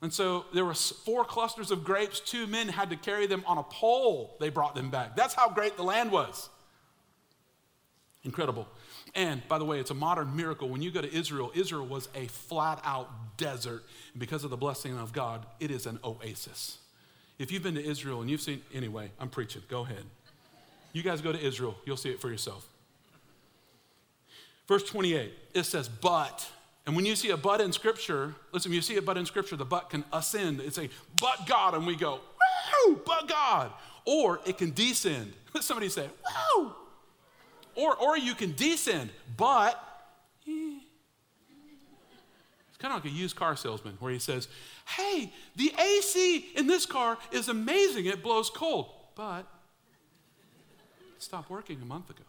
[0.00, 2.20] And so there were four clusters of grapes.
[2.20, 4.36] Two men had to carry them on a pole.
[4.38, 5.16] They brought them back.
[5.16, 6.50] That's how great the land was.
[8.22, 8.68] Incredible.
[9.14, 10.68] And by the way, it's a modern miracle.
[10.68, 13.84] When you go to Israel, Israel was a flat out desert.
[14.12, 16.78] And because of the blessing of God, it is an oasis.
[17.38, 20.04] If you've been to Israel and you've seen, anyway, I'm preaching, go ahead.
[20.92, 22.66] You guys go to Israel, you'll see it for yourself.
[24.68, 26.48] Verse 28, it says, but.
[26.86, 29.26] And when you see a but in Scripture, listen, when you see a but in
[29.26, 30.60] Scripture, the but can ascend.
[30.60, 30.88] It's a
[31.20, 32.20] but God, and we go,
[32.86, 33.72] woo, but God.
[34.04, 35.32] Or it can descend.
[35.60, 36.08] Somebody say,
[36.56, 36.72] woo.
[37.74, 39.80] Or, or you can descend, but.
[42.84, 44.46] Kind of like a used car salesman where he says,
[44.84, 48.04] Hey, the AC in this car is amazing.
[48.04, 49.46] It blows cold, but
[51.16, 52.24] it stopped working a month ago.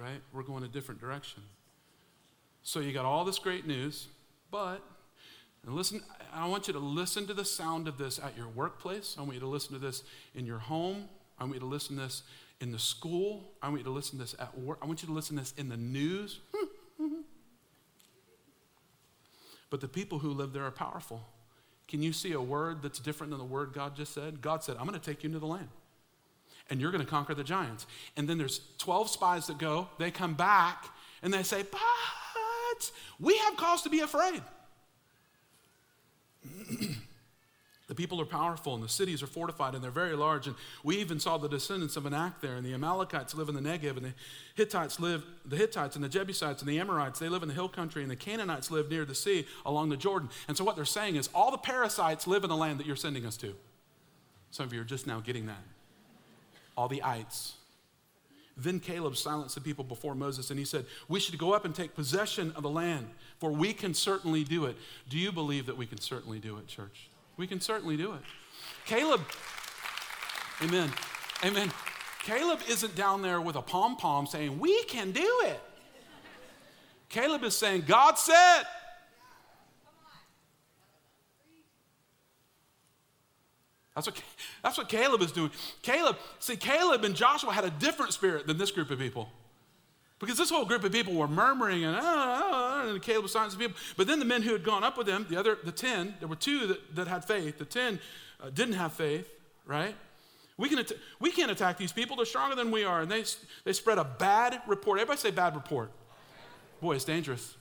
[0.00, 0.22] right?
[0.32, 1.42] We're going a different direction.
[2.62, 4.06] So you got all this great news,
[4.50, 4.80] but
[5.66, 6.02] And listen,
[6.32, 9.16] I want you to listen to the sound of this at your workplace.
[9.18, 10.04] I want you to listen to this
[10.34, 11.10] in your home.
[11.38, 12.22] I want you to listen to this
[12.62, 13.50] in the school.
[13.60, 14.78] I want you to listen to this at work.
[14.80, 16.40] I want you to listen to this in the news.
[19.70, 21.22] But the people who live there are powerful.
[21.88, 24.40] Can you see a word that's different than the word God just said?
[24.40, 25.68] God said, I'm going to take you into the land
[26.70, 27.86] and you're going to conquer the giants.
[28.16, 30.86] And then there's 12 spies that go, they come back,
[31.22, 34.40] and they say, But we have cause to be afraid.
[37.90, 40.46] The people are powerful, and the cities are fortified, and they're very large.
[40.46, 43.60] And we even saw the descendants of Anak there, and the Amalekites live in the
[43.60, 44.14] Negev, and the
[44.54, 47.68] Hittites live, the Hittites and the Jebusites and the Amorites, they live in the hill
[47.68, 50.28] country, and the Canaanites live near the sea along the Jordan.
[50.46, 52.94] And so what they're saying is, all the parasites live in the land that you're
[52.94, 53.56] sending us to.
[54.52, 55.64] Some of you are just now getting that
[56.76, 57.54] all the ites.
[58.56, 61.74] Then Caleb silenced the people before Moses and he said, We should go up and
[61.74, 63.08] take possession of the land,
[63.40, 64.76] for we can certainly do it.
[65.08, 67.09] Do you believe that we can certainly do it, church?
[67.40, 68.20] We can certainly do it.
[68.84, 69.22] Caleb,
[70.62, 70.90] amen,
[71.42, 71.72] amen.
[72.22, 75.58] Caleb isn't down there with a pom pom saying, We can do it.
[77.08, 78.64] Caleb is saying, God said,
[83.94, 84.22] That's what,
[84.62, 85.50] that's what Caleb is doing.
[85.80, 89.30] Caleb, see, Caleb and Joshua had a different spirit than this group of people.
[90.18, 93.60] Because this whole group of people were murmuring and, oh, oh, and Caleb was silencing
[93.60, 93.76] people.
[93.96, 96.28] But then the men who had gone up with them, the other, the 10, there
[96.28, 97.58] were two that, that had faith.
[97.58, 97.98] The 10
[98.42, 99.28] uh, didn't have faith,
[99.66, 99.94] right?
[100.56, 102.16] We, can at- we can't attack these people.
[102.16, 103.00] They're stronger than we are.
[103.00, 103.24] And they,
[103.64, 104.98] they spread a bad report.
[104.98, 105.90] Everybody say bad report.
[106.80, 107.56] Boy, it's dangerous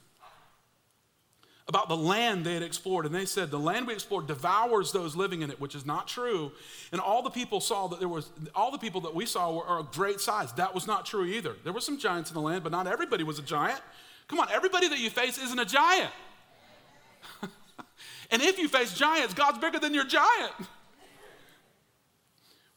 [1.69, 3.05] about the land they had explored.
[3.05, 6.07] And they said, The land we explored devours those living in it, which is not
[6.07, 6.51] true.
[6.91, 9.63] And all the people saw that there was, all the people that we saw were,
[9.63, 10.51] are great size.
[10.53, 11.55] That was not true either.
[11.63, 13.79] There were some giants in the land, but not everybody was a giant.
[14.29, 16.11] Come on, everybody that you face isn't a giant.
[18.31, 20.53] and if you face giants, God's bigger than your giant.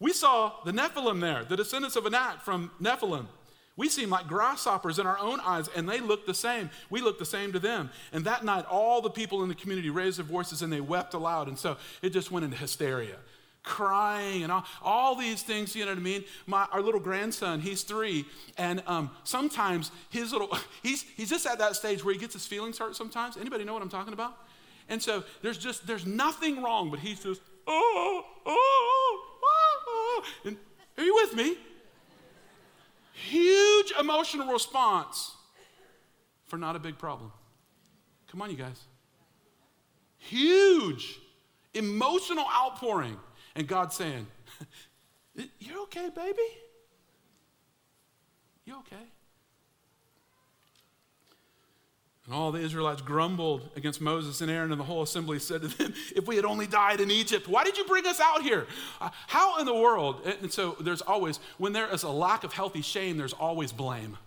[0.01, 3.27] We saw the Nephilim there, the descendants of Anak from Nephilim.
[3.77, 6.71] We seem like grasshoppers in our own eyes, and they look the same.
[6.91, 7.91] We look the same to them.
[8.13, 11.15] And that night, all the people in the community raised their voices and they wept
[11.15, 11.49] aloud.
[11.49, 13.17] And so it just went into hysteria,
[13.63, 16.25] crying and all, all these things, you know what I mean?
[16.47, 18.25] My, our little grandson, he's three,
[18.59, 22.47] and um, sometimes his little, he's, he's just at that stage where he gets his
[22.47, 23.37] feelings hurt sometimes.
[23.37, 24.37] Anybody know what I'm talking about?
[24.89, 30.25] And so there's just, there's nothing wrong, but he's just, oh, oh, oh, oh.
[30.45, 30.57] And
[30.99, 31.57] are you with me?
[33.13, 35.35] Huge emotional response
[36.47, 37.31] for not a big problem.
[38.31, 38.81] Come on, you guys.
[40.19, 41.21] Huge
[41.75, 43.17] emotional outpouring.
[43.55, 44.27] And God saying,
[45.59, 46.43] You're okay, baby?
[48.65, 49.05] You okay?
[52.27, 55.69] And all the Israelites grumbled against Moses and Aaron, and the whole assembly said to
[55.69, 58.67] them, If we had only died in Egypt, why did you bring us out here?
[59.01, 60.23] Uh, how in the world?
[60.41, 64.19] And so there's always, when there is a lack of healthy shame, there's always blame.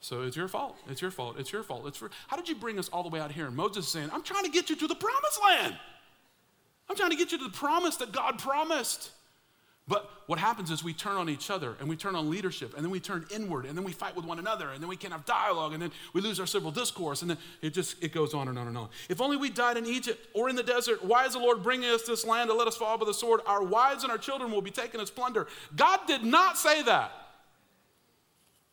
[0.00, 0.76] So it's your fault.
[0.88, 1.36] It's your fault.
[1.40, 1.86] It's your fault.
[1.88, 3.46] It's for, how did you bring us all the way out here?
[3.46, 5.76] And Moses is saying, I'm trying to get you to the promised land.
[6.88, 9.10] I'm trying to get you to the promise that God promised.
[9.88, 12.84] But what happens is we turn on each other and we turn on leadership and
[12.84, 15.14] then we turn inward and then we fight with one another and then we can't
[15.14, 18.34] have dialogue and then we lose our civil discourse and then it just it goes
[18.34, 18.90] on and on and on.
[19.08, 21.88] If only we died in Egypt or in the desert, why is the Lord bringing
[21.88, 23.40] us this land to let us fall by the sword?
[23.46, 25.46] Our wives and our children will be taken as plunder.
[25.74, 27.10] God did not say that.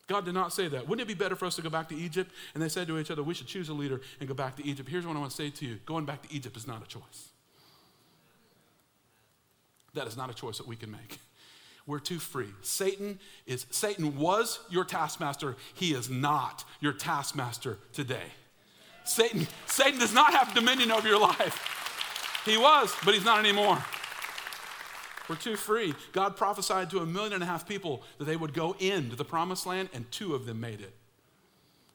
[0.06, 0.86] God did not say that.
[0.86, 2.30] Wouldn't it be better for us to go back to Egypt?
[2.52, 4.66] And they said to each other, we should choose a leader and go back to
[4.66, 4.88] Egypt.
[4.88, 6.86] Here's what I want to say to you going back to Egypt is not a
[6.86, 7.30] choice.
[9.96, 11.18] That is not a choice that we can make.
[11.86, 12.48] We're too free.
[12.62, 15.56] Satan is Satan was your taskmaster.
[15.74, 18.32] He is not your taskmaster today.
[19.04, 22.42] Satan Satan does not have dominion over your life.
[22.44, 23.82] He was, but he's not anymore.
[25.28, 25.94] We're too free.
[26.12, 29.24] God prophesied to a million and a half people that they would go into the
[29.24, 30.94] promised land, and two of them made it.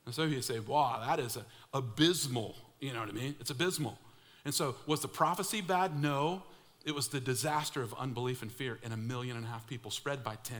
[0.05, 1.37] And so you say, wow, that is
[1.73, 2.55] abysmal.
[2.81, 3.35] You know what I mean?
[3.39, 3.97] It's abysmal.
[4.43, 6.01] And so, was the prophecy bad?
[6.01, 6.43] No.
[6.85, 9.91] It was the disaster of unbelief and fear in a million and a half people,
[9.91, 10.57] spread by 10.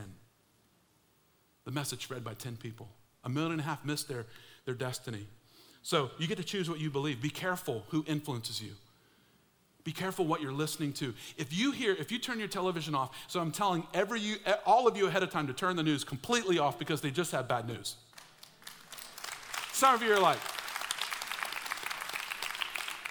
[1.64, 2.88] The message spread by 10 people.
[3.24, 4.26] A million and a half missed their,
[4.64, 5.26] their destiny.
[5.82, 7.20] So you get to choose what you believe.
[7.20, 8.72] Be careful who influences you.
[9.84, 11.12] Be careful what you're listening to.
[11.36, 14.86] If you hear, if you turn your television off, so I'm telling every you, all
[14.86, 17.48] of you ahead of time to turn the news completely off because they just had
[17.48, 17.96] bad news.
[19.72, 20.38] Some of you are like,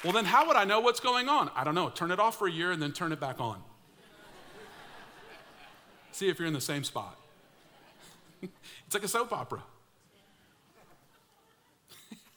[0.03, 1.51] well, then how would I know what's going on?
[1.55, 1.89] I don't know.
[1.89, 3.61] Turn it off for a year and then turn it back on.
[6.11, 7.17] See if you're in the same spot.
[8.41, 9.61] it's like a soap opera.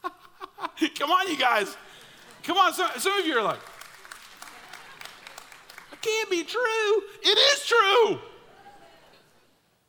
[0.99, 1.77] Come on, you guys.
[2.43, 3.61] Come on, some, some of you are like,
[5.93, 7.03] it can't be true.
[7.23, 8.19] It is true.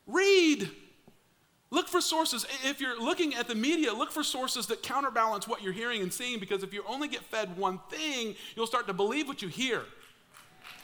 [0.06, 0.70] Read.
[1.70, 2.46] Look for sources.
[2.64, 6.12] If you're looking at the media, look for sources that counterbalance what you're hearing and
[6.12, 9.48] seeing because if you only get fed one thing, you'll start to believe what you
[9.48, 9.82] hear.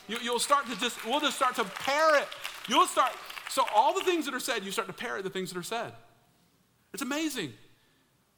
[0.09, 2.27] You, will start to just, we'll just start to parrot.
[2.68, 3.12] You'll start,
[3.49, 5.62] so all the things that are said, you start to parrot the things that are
[5.62, 5.92] said.
[6.92, 7.53] It's amazing.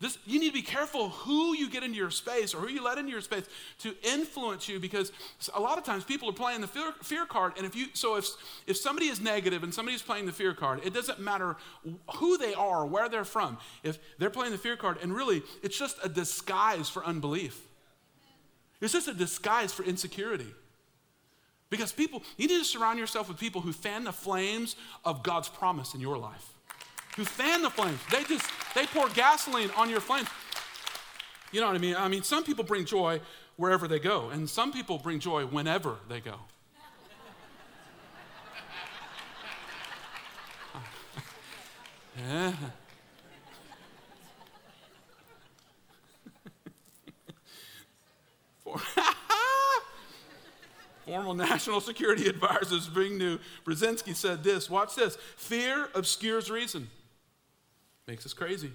[0.00, 2.82] This, you need to be careful who you get into your space or who you
[2.82, 3.44] let into your space
[3.78, 5.12] to influence you because
[5.54, 7.52] a lot of times people are playing the fear, fear card.
[7.56, 8.26] And if you, so if,
[8.66, 11.56] if somebody is negative and somebody's playing the fear card, it doesn't matter
[12.16, 13.56] who they are or where they're from.
[13.84, 17.60] If they're playing the fear card, and really it's just a disguise for unbelief,
[18.80, 20.52] it's just a disguise for insecurity.
[21.70, 25.48] Because people, you need to surround yourself with people who fan the flames of God's
[25.48, 26.54] promise in your life
[27.16, 27.98] who fan the flames.
[28.10, 30.28] They just, they pour gasoline on your flames.
[31.52, 31.94] You know what I mean?
[31.96, 33.20] I mean, some people bring joy
[33.56, 36.34] wherever they go, and some people bring joy whenever they go.
[42.18, 42.52] yeah.
[51.34, 54.70] National security advisors Zbigniew Brzezinski said this.
[54.70, 55.16] Watch this.
[55.36, 56.88] Fear obscures reason.
[58.06, 58.72] Makes us crazy.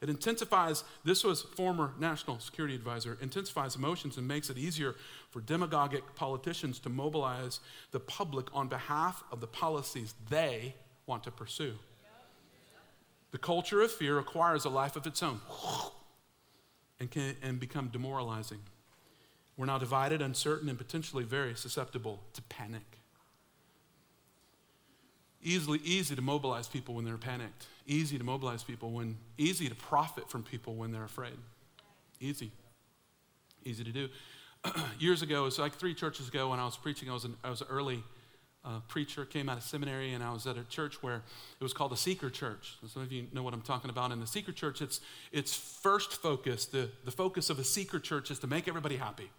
[0.00, 4.96] It intensifies, this was former national security advisor, intensifies emotions and makes it easier
[5.30, 7.60] for demagogic politicians to mobilize
[7.90, 10.74] the public on behalf of the policies they
[11.06, 11.74] want to pursue.
[13.30, 15.40] The culture of fear acquires a life of its own
[17.00, 18.60] and can and become demoralizing.
[19.56, 22.98] We're now divided, uncertain, and potentially very susceptible to panic.
[25.42, 29.74] Easily easy to mobilize people when they're panicked easy to mobilize people when, easy to
[29.74, 31.36] profit from people when they're afraid.
[32.20, 32.52] Easy.
[33.64, 34.08] Easy to do.
[34.98, 37.36] Years ago, it was like three churches ago when I was preaching, I was an,
[37.44, 38.02] I was an early
[38.64, 41.74] uh, preacher, came out of seminary, and I was at a church where it was
[41.74, 42.76] called a seeker church.
[42.86, 44.10] Some of you know what I'm talking about.
[44.10, 45.00] In the seeker church, it's,
[45.32, 49.30] it's first focus, the, the focus of a seeker church is to make everybody happy.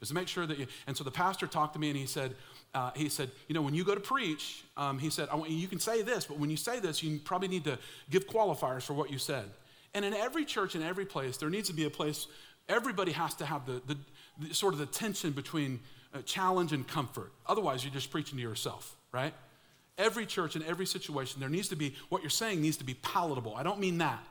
[0.00, 2.06] Is to make sure that you, and so the pastor talked to me and he
[2.06, 2.34] said,
[2.74, 5.68] uh, he said, you know, when you go to preach, um, he said, you, you
[5.68, 7.78] can say this, but when you say this, you probably need to
[8.10, 9.44] give qualifiers for what you said.
[9.94, 12.26] And in every church, in every place, there needs to be a place,
[12.68, 13.96] everybody has to have the, the,
[14.46, 15.80] the sort of the tension between
[16.12, 17.32] uh, challenge and comfort.
[17.46, 19.32] Otherwise, you're just preaching to yourself, right?
[19.96, 22.94] Every church, in every situation, there needs to be, what you're saying needs to be
[22.94, 23.54] palatable.
[23.56, 24.22] I don't mean that.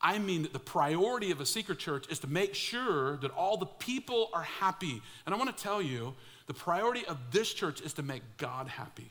[0.00, 3.56] I mean that the priority of a seeker church is to make sure that all
[3.56, 5.02] the people are happy.
[5.24, 6.14] And I want to tell you,
[6.46, 9.10] the priority of this church is to make God happy.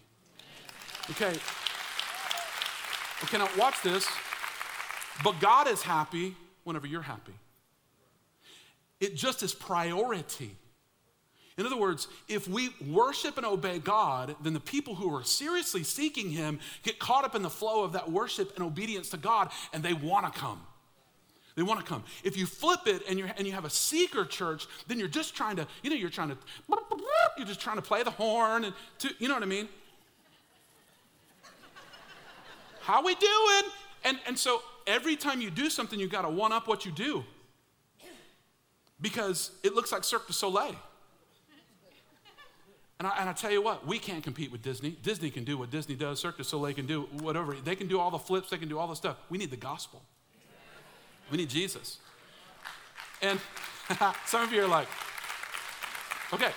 [1.11, 1.37] Okay.
[3.23, 4.07] Okay, now watch this.
[5.23, 7.33] But God is happy whenever you're happy.
[8.99, 10.55] It just is priority.
[11.57, 15.83] In other words, if we worship and obey God, then the people who are seriously
[15.83, 19.51] seeking Him get caught up in the flow of that worship and obedience to God,
[19.71, 20.61] and they want to come.
[21.55, 22.03] They want to come.
[22.23, 25.35] If you flip it and, you and you have a seeker church, then you're just
[25.35, 26.37] trying to, you know, you're trying to,
[27.37, 29.69] you're just trying to play the horn and, to, you know what I mean?
[32.81, 33.71] How we doing?
[34.03, 36.91] And, and so every time you do something, you got to one up what you
[36.91, 37.23] do
[39.01, 40.75] because it looks like Cirque du Soleil.
[42.99, 44.97] And I, and I, tell you what, we can't compete with Disney.
[45.03, 47.55] Disney can do what Disney does, Cirque du Soleil can do whatever.
[47.55, 49.17] They can do all the flips, they can do all the stuff.
[49.29, 50.01] We need the gospel.
[51.31, 51.97] We need Jesus.
[53.21, 53.39] And
[54.25, 54.87] some of you are like,
[56.33, 56.51] okay.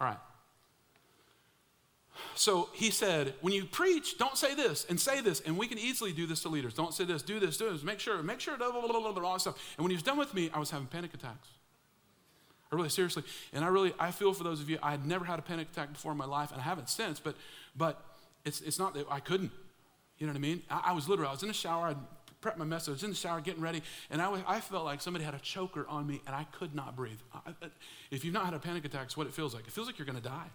[0.00, 0.18] All right.
[2.34, 5.40] So he said, when you preach, don't say this and say this.
[5.40, 6.72] And we can easily do this to leaders.
[6.72, 7.82] Don't say this, do this, do this.
[7.82, 9.74] Make sure, make sure, blah, blah, blah, blah, all that stuff.
[9.76, 11.48] And when he was done with me, I was having panic attacks.
[12.70, 14.78] I really seriously, and I really, I feel for those of you.
[14.82, 17.18] I had never had a panic attack before in my life, and I haven't since.
[17.18, 17.34] But,
[17.74, 18.00] but
[18.44, 19.50] it's, it's not that I couldn't.
[20.18, 20.62] You know what I mean?
[20.70, 21.88] I, I was literally, I was in the shower.
[21.88, 21.96] I'd
[22.40, 22.88] prep my mess.
[22.88, 25.34] I was in the shower getting ready, and I, was, I felt like somebody had
[25.34, 27.18] a choker on me, and I could not breathe.
[27.34, 27.52] I,
[28.10, 29.66] if you've not had a panic attack, it's what it feels like.
[29.66, 30.50] It feels like you're going to die.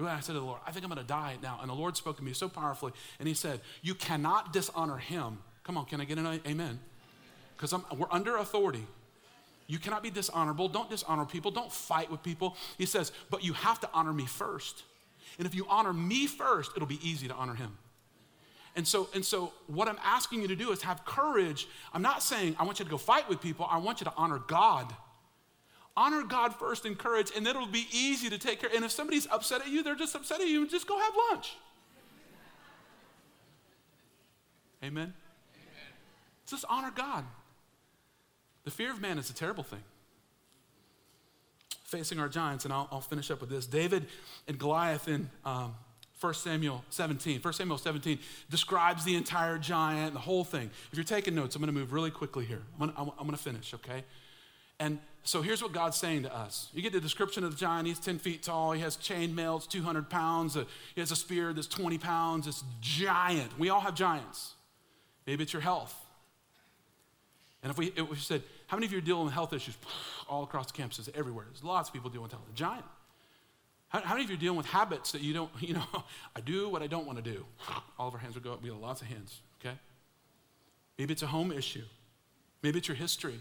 [0.00, 1.58] I said to the Lord, I think I'm going to die now.
[1.60, 5.38] And the Lord spoke to me so powerfully, and He said, You cannot dishonor Him.
[5.64, 6.80] Come on, can I get an amen?
[7.56, 8.84] Because we're under authority.
[9.68, 10.68] You cannot be dishonorable.
[10.68, 11.50] Don't dishonor people.
[11.50, 12.56] Don't fight with people.
[12.78, 14.82] He says, But you have to honor me first.
[15.38, 17.78] And if you honor me first, it'll be easy to honor Him.
[18.74, 21.68] And so, and so, what I'm asking you to do is have courage.
[21.92, 24.12] I'm not saying I want you to go fight with people, I want you to
[24.16, 24.92] honor God.
[25.94, 28.70] Honor God first in courage, and then it'll be easy to take care.
[28.74, 31.54] And if somebody's upset at you, they're just upset at you, just go have lunch.
[34.82, 35.02] Amen?
[35.02, 35.12] Amen.
[36.46, 37.24] Just honor God.
[38.64, 39.82] The fear of man is a terrible thing.
[41.84, 43.66] facing our giants, and I'll, I'll finish up with this.
[43.66, 44.06] David
[44.48, 45.74] and Goliath in um,
[46.22, 47.40] 1 Samuel 17.
[47.40, 48.18] 1 Samuel 17
[48.48, 50.70] describes the entire giant, the whole thing.
[50.90, 52.62] If you're taking notes, I'm going to move really quickly here.
[52.78, 54.04] I'm going, to, I'm to finish, okay?
[54.78, 56.68] And so here's what God's saying to us.
[56.72, 57.86] You get the description of the giant.
[57.86, 58.72] He's 10 feet tall.
[58.72, 59.60] He has chain mail.
[59.60, 60.56] 200 pounds.
[60.56, 60.64] Uh,
[60.94, 62.46] he has a spear that's 20 pounds.
[62.46, 63.58] It's giant.
[63.58, 64.54] We all have giants.
[65.26, 65.94] Maybe it's your health.
[67.62, 69.76] And if we, if we said, how many of you are dealing with health issues
[70.28, 71.46] all across the campuses, everywhere?
[71.48, 72.48] There's lots of people dealing with health.
[72.52, 72.84] A giant.
[73.92, 75.84] How, how, many of you are dealing with habits that you don't, you know,
[76.34, 77.44] I do what I don't want to do?
[77.98, 78.62] All of our hands will go up.
[78.62, 79.76] We have lots of hands, okay?
[80.98, 81.84] Maybe it's a home issue.
[82.62, 83.38] Maybe it's your history.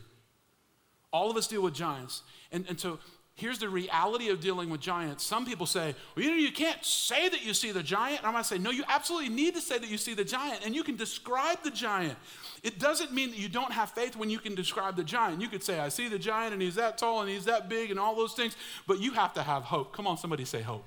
[1.14, 2.24] All of us deal with giants.
[2.52, 3.00] And, and so
[3.36, 5.24] here's the reality of dealing with giants.
[5.24, 8.24] Some people say, well, you know, you can't say that you see the giant.
[8.24, 10.66] I'm going to say, no, you absolutely need to say that you see the giant,
[10.66, 12.18] and you can describe the giant.
[12.62, 15.42] It doesn't mean that you don't have faith when you can describe the giant.
[15.42, 17.90] You could say, I see the giant, and he's that tall, and he's that big,
[17.90, 18.56] and all those things,
[18.86, 19.92] but you have to have hope.
[19.94, 20.86] Come on, somebody say hope.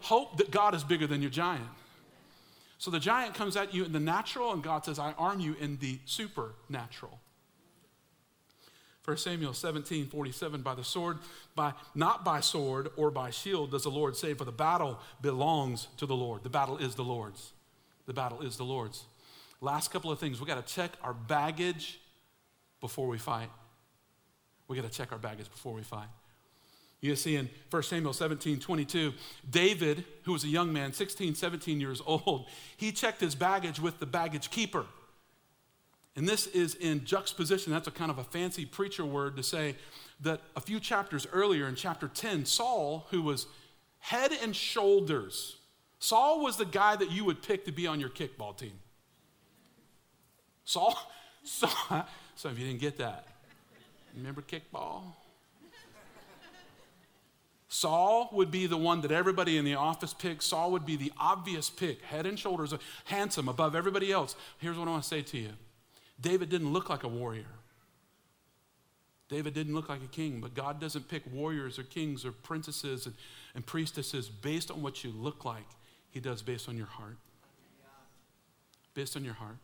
[0.00, 1.68] Hope that God is bigger than your giant.
[2.78, 5.56] So the giant comes at you in the natural, and God says, I arm you
[5.60, 7.18] in the supernatural.
[9.06, 11.18] 1 Samuel 17, 47, by the sword,
[11.54, 15.86] by not by sword or by shield does the Lord say, for the battle belongs
[15.98, 16.42] to the Lord.
[16.42, 17.52] The battle is the Lord's.
[18.06, 19.04] The battle is the Lord's.
[19.60, 20.40] Last couple of things.
[20.40, 22.00] We got to check our baggage
[22.80, 23.48] before we fight.
[24.66, 26.08] We got to check our baggage before we fight.
[27.00, 29.12] You see in 1 Samuel 17, 22,
[29.48, 34.00] David, who was a young man, 16, 17 years old, he checked his baggage with
[34.00, 34.84] the baggage keeper.
[36.16, 37.72] And this is in juxtaposition.
[37.72, 39.76] That's a kind of a fancy preacher word to say
[40.22, 43.46] that a few chapters earlier in chapter 10, Saul, who was
[43.98, 45.56] head and shoulders,
[45.98, 48.72] Saul was the guy that you would pick to be on your kickball team.
[50.64, 50.98] Saul,
[51.44, 53.26] Saul some of you didn't get that.
[54.16, 55.02] Remember kickball?
[57.68, 60.42] Saul would be the one that everybody in the office picked.
[60.42, 62.72] Saul would be the obvious pick, head and shoulders,
[63.04, 64.34] handsome above everybody else.
[64.58, 65.50] Here's what I want to say to you
[66.20, 67.44] David didn't look like a warrior.
[69.28, 73.06] David didn't look like a king, but God doesn't pick warriors or kings or princesses
[73.06, 73.14] and,
[73.54, 75.66] and priestesses based on what you look like.
[76.10, 77.16] He does based on your heart.
[78.94, 79.56] Based on your heart.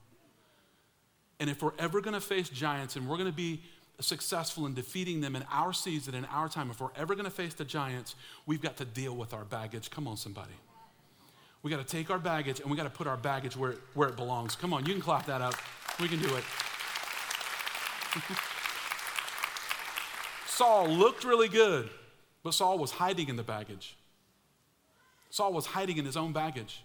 [1.38, 3.62] And if we're ever going to face giants and we're going to be
[4.00, 7.30] successful in defeating them in our season, in our time, if we're ever going to
[7.30, 9.90] face the giants, we've got to deal with our baggage.
[9.90, 10.52] Come on, somebody.
[11.62, 14.08] We got to take our baggage and we got to put our baggage where, where
[14.08, 14.56] it belongs.
[14.56, 15.54] Come on, you can clap that up.
[16.00, 16.44] We can do it.
[20.46, 21.90] Saul looked really good,
[22.42, 23.96] but Saul was hiding in the baggage.
[25.30, 26.84] Saul was hiding in his own baggage.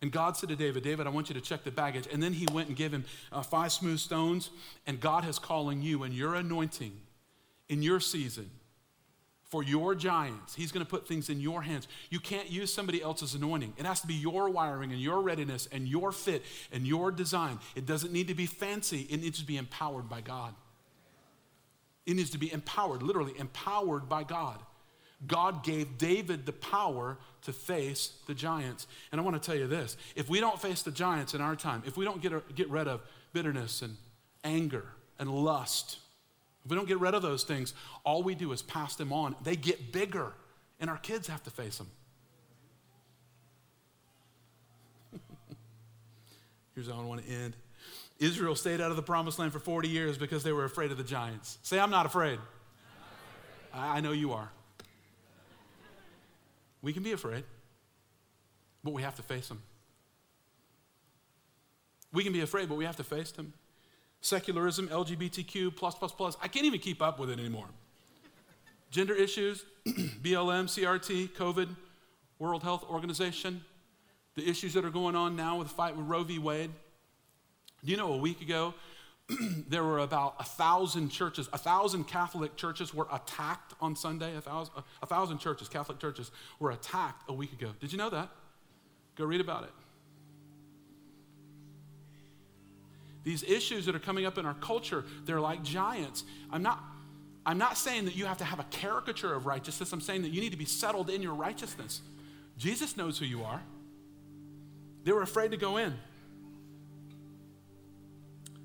[0.00, 2.08] And God said to David, David, I want you to check the baggage.
[2.10, 4.50] And then he went and gave him uh, five smooth stones.
[4.86, 6.92] And God is calling you and your anointing
[7.68, 8.50] in your season
[9.52, 10.54] for your giants.
[10.54, 11.86] He's going to put things in your hands.
[12.08, 13.74] You can't use somebody else's anointing.
[13.76, 16.42] It has to be your wiring and your readiness and your fit
[16.72, 17.58] and your design.
[17.76, 20.54] It doesn't need to be fancy, it needs to be empowered by God.
[22.06, 24.58] It needs to be empowered, literally empowered by God.
[25.26, 28.86] God gave David the power to face the giants.
[29.12, 31.56] And I want to tell you this if we don't face the giants in our
[31.56, 33.02] time, if we don't get, get rid of
[33.34, 33.98] bitterness and
[34.44, 34.86] anger
[35.18, 35.98] and lust
[36.64, 39.34] if we don't get rid of those things, all we do is pass them on.
[39.42, 40.32] They get bigger,
[40.80, 41.88] and our kids have to face them.
[46.74, 47.56] Here's how I want to end.
[48.20, 50.98] Israel stayed out of the promised land for 40 years because they were afraid of
[50.98, 51.58] the giants.
[51.62, 52.38] Say, I'm not afraid.
[52.38, 53.96] I'm not afraid.
[53.96, 54.50] I know you are.
[56.80, 57.42] We can be afraid,
[58.84, 59.62] but we have to face them.
[62.12, 63.52] We can be afraid, but we have to face them
[64.22, 66.36] secularism, LGBTQ, plus, plus, plus.
[66.40, 67.66] I can't even keep up with it anymore.
[68.90, 71.68] Gender issues, BLM, CRT, COVID,
[72.38, 73.62] World Health Organization,
[74.34, 76.38] the issues that are going on now with the fight with Roe v.
[76.38, 76.70] Wade.
[77.84, 78.74] Do you know a week ago,
[79.68, 84.36] there were about a thousand churches, a thousand Catholic churches were attacked on Sunday.
[84.36, 87.72] A thousand, a thousand churches, Catholic churches, were attacked a week ago.
[87.80, 88.28] Did you know that?
[89.16, 89.70] Go read about it.
[93.24, 96.24] These issues that are coming up in our culture, they're like giants.
[96.50, 96.82] I'm not,
[97.46, 99.92] I'm not saying that you have to have a caricature of righteousness.
[99.92, 102.00] I'm saying that you need to be settled in your righteousness.
[102.58, 103.62] Jesus knows who you are.
[105.04, 105.94] They were afraid to go in.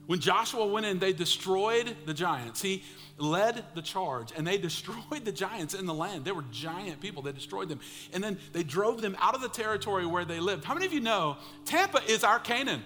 [0.07, 2.61] When Joshua went in, they destroyed the giants.
[2.61, 2.83] He
[3.17, 6.23] led the charge and they destroyed the giants in the land.
[6.25, 7.21] They were giant people.
[7.21, 7.81] They destroyed them.
[8.13, 10.63] And then they drove them out of the territory where they lived.
[10.63, 12.83] How many of you know Tampa is our Canaan?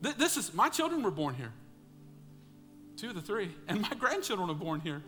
[0.00, 1.52] This is, my children were born here.
[2.96, 3.50] Two of the three.
[3.68, 5.02] And my grandchildren were born here.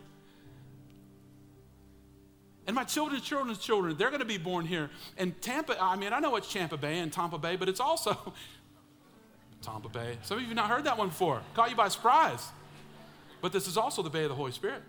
[2.67, 4.89] And my children's children's children, they're going to be born here.
[5.17, 8.33] And Tampa, I mean, I know it's Tampa Bay and Tampa Bay, but it's also
[9.61, 10.17] Tampa Bay.
[10.23, 11.41] Some of you have not heard that one before.
[11.55, 12.47] Caught you by surprise.
[13.41, 14.83] But this is also the Bay of the Holy Spirit.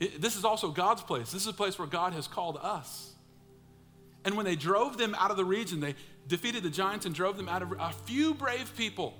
[0.00, 1.30] It, this is also God's place.
[1.30, 3.11] This is a place where God has called us.
[4.24, 5.94] And when they drove them out of the region, they
[6.28, 9.14] defeated the giants and drove them out of a few brave people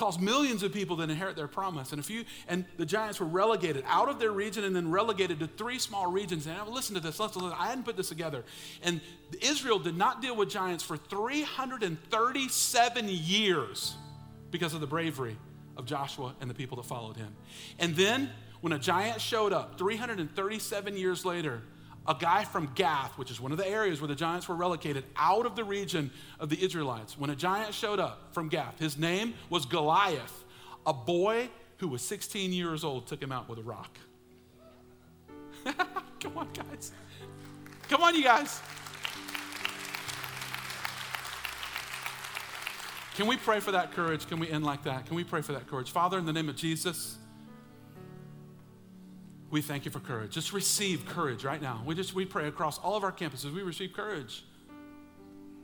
[0.00, 1.92] caused millions of people to inherit their promise.
[1.92, 5.40] And a few, and the giants were relegated out of their region and then relegated
[5.40, 6.46] to three small regions.
[6.46, 7.20] And listen to this.
[7.20, 8.42] Listen, listen, I hadn't put this together.
[8.82, 9.02] And
[9.42, 13.94] Israel did not deal with giants for 337 years
[14.50, 15.36] because of the bravery
[15.76, 17.36] of Joshua and the people that followed him.
[17.78, 18.30] And then
[18.62, 21.60] when a giant showed up 337 years later,
[22.10, 25.04] a guy from Gath, which is one of the areas where the giants were relocated
[25.14, 28.98] out of the region of the Israelites, when a giant showed up from Gath, his
[28.98, 30.44] name was Goliath.
[30.86, 33.96] A boy who was 16 years old took him out with a rock.
[36.20, 36.90] Come on, guys.
[37.88, 38.60] Come on, you guys.
[43.14, 44.26] Can we pray for that courage?
[44.26, 45.06] Can we end like that?
[45.06, 45.92] Can we pray for that courage?
[45.92, 47.18] Father, in the name of Jesus,
[49.50, 50.32] we thank you for courage.
[50.32, 51.82] Just receive courage right now.
[51.84, 53.52] We just we pray across all of our campuses.
[53.52, 54.44] We receive courage.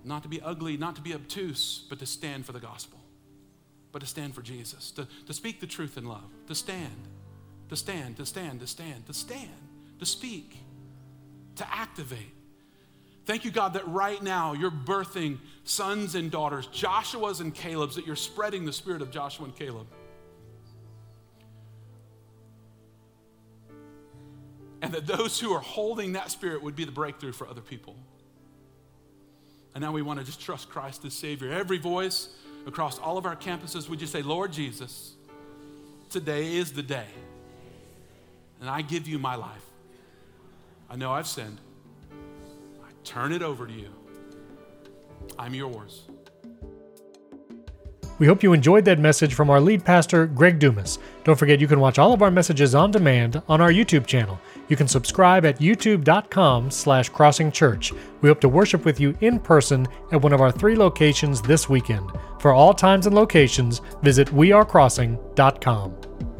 [0.05, 2.99] Not to be ugly, not to be obtuse, but to stand for the gospel.
[3.93, 4.91] But to stand for Jesus.
[4.93, 6.25] To, to speak the truth in love.
[6.49, 7.09] To stand.
[7.69, 9.51] To stand, to stand, to stand, to stand,
[9.99, 10.57] to speak,
[11.57, 12.33] to activate.
[13.25, 18.07] Thank you, God, that right now you're birthing sons and daughters, Joshua's and Caleb's, that
[18.07, 19.89] you're spreading the spirit of Joshua and Caleb.
[24.87, 27.97] And that those who are holding that spirit would be the breakthrough for other people.
[29.75, 31.53] And now we want to just trust Christ as Savior.
[31.53, 32.29] Every voice
[32.67, 35.15] across all of our campuses, would you say, Lord Jesus,
[36.09, 37.09] today is the day.
[38.61, 39.65] And I give you my life.
[40.89, 41.59] I know I've sinned.
[42.81, 43.91] I turn it over to you.
[45.37, 46.05] I'm yours.
[48.19, 50.99] We hope you enjoyed that message from our lead pastor, Greg Dumas.
[51.25, 54.39] Don't forget you can watch all of our messages on demand on our YouTube channel.
[54.69, 57.97] You can subscribe at youtube.com slash crossingchurch.
[58.21, 61.69] We hope to worship with you in person at one of our three locations this
[61.69, 62.11] weekend.
[62.41, 66.36] For all times and locations, visit wearecrossing.com.